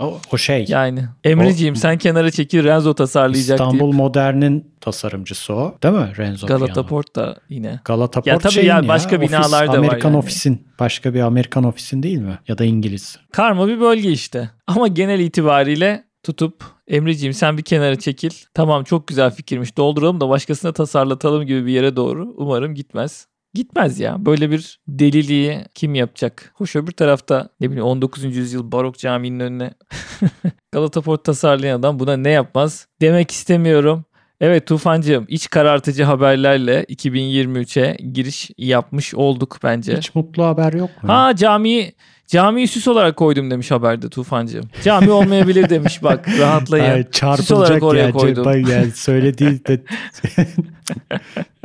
O, 0.00 0.18
o 0.32 0.38
şey. 0.38 0.64
Yani 0.68 1.04
Emreciğim 1.24 1.76
sen 1.76 1.98
kenara 1.98 2.30
çekil 2.30 2.64
Renzo 2.64 2.94
tasarlayacak 2.94 3.60
İstanbul 3.60 3.80
deyip 3.80 3.94
Modern'in 3.94 4.70
tasarımcısı 4.80 5.54
o. 5.54 5.74
Değil 5.82 5.94
mi? 5.94 6.12
Renzo 6.18 6.46
Galata 6.46 6.72
Piano. 6.72 6.86
Port 6.88 7.16
da 7.16 7.36
yine. 7.48 7.80
Galata 7.84 8.22
Ya 8.24 8.34
Port 8.38 8.42
tabii 8.54 8.66
ya, 8.66 8.88
başka 8.88 9.20
binalar 9.20 9.68
da 9.68 9.72
var 9.72 9.76
Amerikan 9.78 10.08
yani. 10.08 10.18
ofisin. 10.18 10.66
Başka 10.80 11.14
bir 11.14 11.20
Amerikan 11.20 11.64
ofisin 11.64 12.02
değil 12.02 12.18
mi? 12.18 12.38
Ya 12.48 12.58
da 12.58 12.64
İngiliz. 12.64 13.18
Karma 13.32 13.68
bir 13.68 13.80
bölge 13.80 14.10
işte. 14.10 14.50
Ama 14.66 14.88
genel 14.88 15.20
itibariyle 15.20 16.04
tutup 16.22 16.64
Emreciğim 16.88 17.34
sen 17.34 17.58
bir 17.58 17.62
kenara 17.62 17.96
çekil. 17.96 18.30
Tamam 18.54 18.84
çok 18.84 19.08
güzel 19.08 19.30
fikirmiş 19.30 19.76
dolduralım 19.76 20.20
da 20.20 20.28
başkasına 20.28 20.72
tasarlatalım 20.72 21.46
gibi 21.46 21.66
bir 21.66 21.72
yere 21.72 21.96
doğru 21.96 22.34
umarım 22.36 22.74
gitmez. 22.74 23.26
Gitmez 23.54 24.00
ya. 24.00 24.26
Böyle 24.26 24.50
bir 24.50 24.80
deliliği 24.88 25.64
kim 25.74 25.94
yapacak? 25.94 26.52
Hoş 26.54 26.76
öbür 26.76 26.92
tarafta 26.92 27.48
ne 27.60 27.70
bileyim 27.70 27.86
19. 27.86 28.24
yüzyıl 28.36 28.72
barok 28.72 28.98
caminin 28.98 29.40
önüne 29.40 29.74
Galata 30.72 31.00
Port 31.00 31.24
tasarlayan 31.24 31.78
adam 31.78 31.98
buna 31.98 32.16
ne 32.16 32.30
yapmaz 32.30 32.86
demek 33.00 33.30
istemiyorum. 33.30 34.04
Evet 34.40 34.66
Tufancığım 34.66 35.24
iç 35.28 35.50
karartıcı 35.50 36.04
haberlerle 36.04 36.84
2023'e 36.84 37.96
giriş 38.12 38.50
yapmış 38.58 39.14
olduk 39.14 39.58
bence. 39.62 39.96
Hiç 39.96 40.14
mutlu 40.14 40.44
haber 40.44 40.72
yok 40.72 40.90
mu? 41.02 41.12
Ha 41.12 41.36
camiyi 41.36 41.94
camiyi 42.30 42.68
süs 42.68 42.88
olarak 42.88 43.16
koydum 43.16 43.50
demiş 43.50 43.70
haberde 43.70 44.08
Tufancığım. 44.08 44.64
Cami 44.84 45.10
olmayabilir 45.10 45.68
demiş 45.68 46.02
bak 46.02 46.28
rahatlayın. 46.38 46.84
Ay, 46.84 47.36
Süs 47.36 47.50
olarak 47.50 47.82
oraya 47.82 48.06
ya. 48.06 48.12
koydum. 48.12 48.44
Bak 48.44 48.56
yani 48.68 48.90
söylediği 48.90 49.66
de 49.66 49.82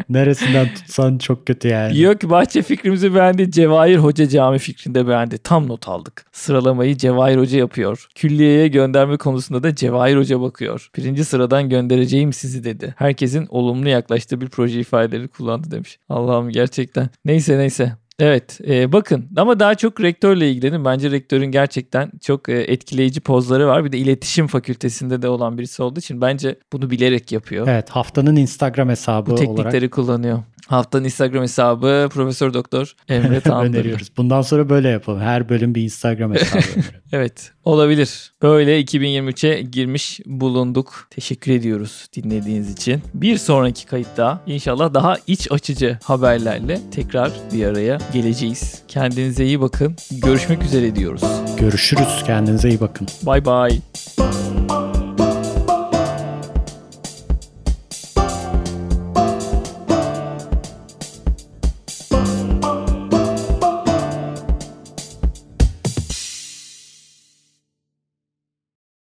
neresinden 0.10 0.68
tutsan 0.74 1.18
çok 1.18 1.48
kötü 1.48 1.68
yani. 1.68 2.18
Ki 2.20 2.30
bahçe 2.30 2.62
fikrimizi 2.62 3.16
beğendi. 3.16 3.52
Cevahir 3.52 3.98
Hoca 3.98 4.28
cami 4.28 4.60
fikrinde 4.60 5.08
beğendi. 5.08 5.38
Tam 5.38 5.68
not 5.68 5.88
aldık. 5.88 6.26
Sıralamayı 6.32 6.98
Cevahir 6.98 7.38
Hoca 7.38 7.58
yapıyor. 7.58 8.08
Külliyeye 8.16 8.68
gönderme 8.68 9.18
konusunda 9.18 9.64
da 9.64 9.76
Cevahir 9.76 10.18
Hoca 10.18 10.42
bakıyor. 10.42 10.90
Birinci 10.98 11.26
sıradan 11.26 11.70
göndereceğim 11.70 12.34
sizi 12.34 12.64
dedi. 12.64 12.94
Herkesin 12.98 13.48
olumlu 13.50 13.90
yaklaştığı 13.90 14.42
bir 14.42 14.48
proje 14.48 14.80
ifadeleri 14.80 15.28
kullandı 15.28 15.72
demiş. 15.72 16.00
Allah'ım 16.10 16.50
gerçekten. 16.50 17.10
Neyse 17.26 17.58
neyse. 17.58 18.05
Evet 18.20 18.60
e, 18.68 18.92
bakın 18.92 19.30
ama 19.38 19.60
daha 19.60 19.76
çok 19.76 20.02
rektörle 20.02 20.52
ilgilenin. 20.52 20.86
Bence 20.86 21.12
rektörün 21.12 21.52
gerçekten 21.52 22.12
çok 22.22 22.50
e, 22.50 22.54
etkileyici 22.54 23.22
pozları 23.22 23.68
var. 23.68 23.86
Bir 23.86 23.92
de 23.92 23.98
iletişim 23.98 24.48
fakültesinde 24.48 25.22
de 25.22 25.30
olan 25.30 25.58
birisi 25.58 25.84
olduğu 25.84 26.00
için 26.00 26.22
bence 26.22 26.60
bunu 26.74 26.90
bilerek 26.90 27.32
yapıyor. 27.32 27.68
Evet 27.68 27.90
haftanın 27.90 28.36
Instagram 28.36 28.90
hesabı 28.90 29.30
Bu 29.30 29.34
olarak 29.34 29.48
teknikleri 29.48 29.90
kullanıyor. 29.90 30.40
Haftanın 30.68 31.04
Instagram 31.04 31.42
hesabı 31.44 32.10
Profesör 32.12 32.54
Doktor 32.54 32.96
Emre 33.10 33.40
Tanrı. 33.42 33.68
öneriyoruz. 33.68 34.12
Bundan 34.18 34.42
sonra 34.42 34.70
böyle 34.70 34.90
yapalım. 34.90 35.20
Her 35.22 35.50
bölüm 35.50 35.76
bir 35.76 35.82
Instagram 35.84 36.34
hesabı. 36.34 36.64
Evet 37.12 37.52
olabilir. 37.66 38.34
Böyle 38.42 38.82
2023'e 38.82 39.62
girmiş 39.62 40.20
bulunduk. 40.26 41.08
Teşekkür 41.10 41.52
ediyoruz 41.52 42.08
dinlediğiniz 42.16 42.72
için. 42.72 43.02
Bir 43.14 43.38
sonraki 43.38 43.86
kayıtta 43.86 44.42
inşallah 44.48 44.94
daha 44.94 45.18
iç 45.28 45.52
açıcı 45.52 45.98
haberlerle 46.04 46.80
tekrar 46.92 47.32
bir 47.54 47.66
araya 47.66 47.98
geleceğiz. 48.14 48.82
Kendinize 48.88 49.46
iyi 49.46 49.62
bakın. 49.62 49.96
Görüşmek 50.12 50.64
üzere 50.64 50.96
diyoruz. 50.96 51.24
Görüşürüz. 51.58 52.24
Kendinize 52.26 52.70
iyi 52.70 52.80
bakın. 52.80 53.08
Bay 53.24 53.46
bay. 53.46 53.80